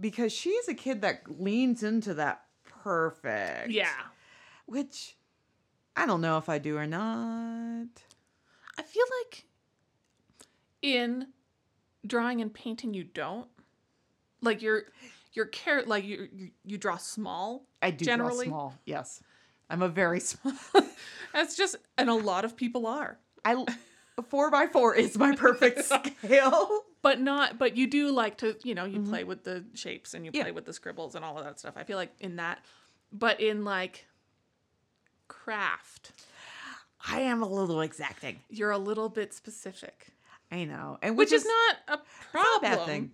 [0.00, 3.70] because she's a kid that leans into that perfect.
[3.70, 3.90] Yeah.
[4.66, 5.16] Which
[5.96, 7.86] I don't know if I do or not.
[8.78, 9.44] I feel like
[10.82, 11.26] in
[12.06, 13.48] drawing and painting you don't.
[14.40, 14.84] Like you're
[15.32, 17.66] you're care like you you, you draw small.
[17.82, 18.46] I do Generally?
[18.46, 18.74] draw small.
[18.84, 19.20] Yes.
[19.70, 20.54] I'm a very small.
[21.32, 23.18] That's just and a lot of people are.
[23.44, 23.64] I
[24.28, 25.84] four by four is my perfect
[26.24, 26.82] scale.
[27.02, 29.10] But not but you do like to, you know, you mm-hmm.
[29.10, 30.42] play with the shapes and you Yeah.
[30.44, 31.74] play with the scribbles and all of that stuff.
[31.76, 32.58] I feel like in that
[33.12, 34.06] but in like
[35.28, 36.12] craft,
[37.06, 38.40] I am a little exacting.
[38.48, 40.08] you're a little bit specific.
[40.50, 40.98] I know.
[41.02, 42.72] And Which is not a not problem.
[42.72, 43.10] a bad thing.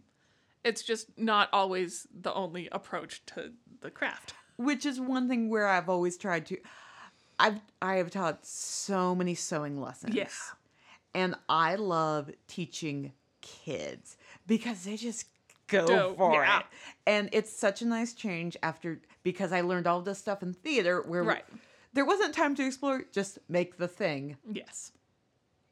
[0.64, 4.34] It's just not always the only approach to the craft.
[4.56, 6.58] Which is one thing where I've always tried to.
[7.38, 10.14] I've I have taught so many sewing lessons.
[10.14, 10.28] Yeah.
[11.14, 14.16] And I love teaching kids
[14.46, 15.26] because they just
[15.68, 16.60] go Go, for yeah.
[16.60, 16.66] it.
[17.06, 21.02] And it's such a nice change after because I learned all this stuff in theater
[21.02, 21.44] where Right.
[21.92, 24.36] there wasn't time to explore, just make the thing.
[24.50, 24.92] Yes.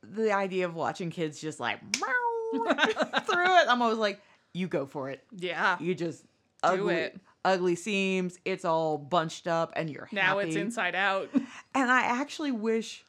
[0.03, 4.21] The idea of watching kids just like through it, I'm always like,
[4.53, 5.23] you go for it.
[5.37, 5.77] Yeah.
[5.81, 6.25] You just
[6.63, 7.21] ugly, it.
[7.45, 8.39] Ugly seams.
[8.45, 11.29] It's all bunched up, and you're Now it's inside out.
[11.75, 13.05] And I actually wish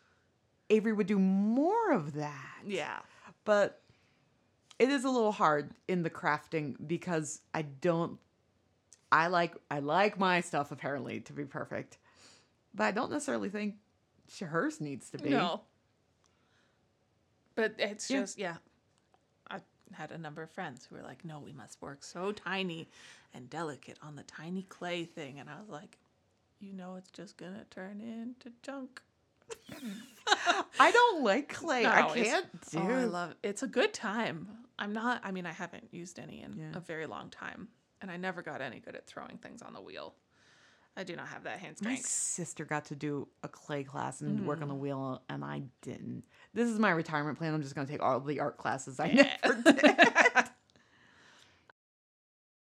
[0.69, 2.61] Avery would do more of that.
[2.65, 2.99] yeah.
[3.45, 3.81] But
[4.79, 8.17] it is a little hard in the crafting because I don't.
[9.11, 11.97] I like I like my stuff apparently to be perfect,
[12.73, 13.75] but I don't necessarily think
[14.41, 15.29] hers needs to be.
[15.29, 15.61] No.
[17.55, 18.19] But it's Yeah.
[18.21, 18.55] just yeah.
[19.91, 22.89] I had a number of friends who were like, "No, we must work so tiny
[23.33, 25.97] and delicate on the tiny clay thing," and I was like,
[26.59, 29.01] "You know, it's just gonna turn into junk."
[30.79, 31.85] I don't like clay.
[31.85, 32.79] I No, it's- can't do.
[32.79, 33.37] Oh, I love it.
[33.43, 34.65] It's a good time.
[34.79, 35.21] I'm not.
[35.23, 36.71] I mean, I haven't used any in Yeah.
[36.75, 37.69] a very long time,
[38.01, 40.15] and I never got any good at throwing things on the wheel.
[40.95, 44.45] I do not have that hand My sister got to do a clay class and
[44.45, 44.71] work on Mm.
[44.71, 46.23] the wheel, and I didn't.
[46.53, 47.53] This is my retirement plan.
[47.53, 49.35] I'm just going to take all the art classes I Yeah.
[49.43, 50.12] never did.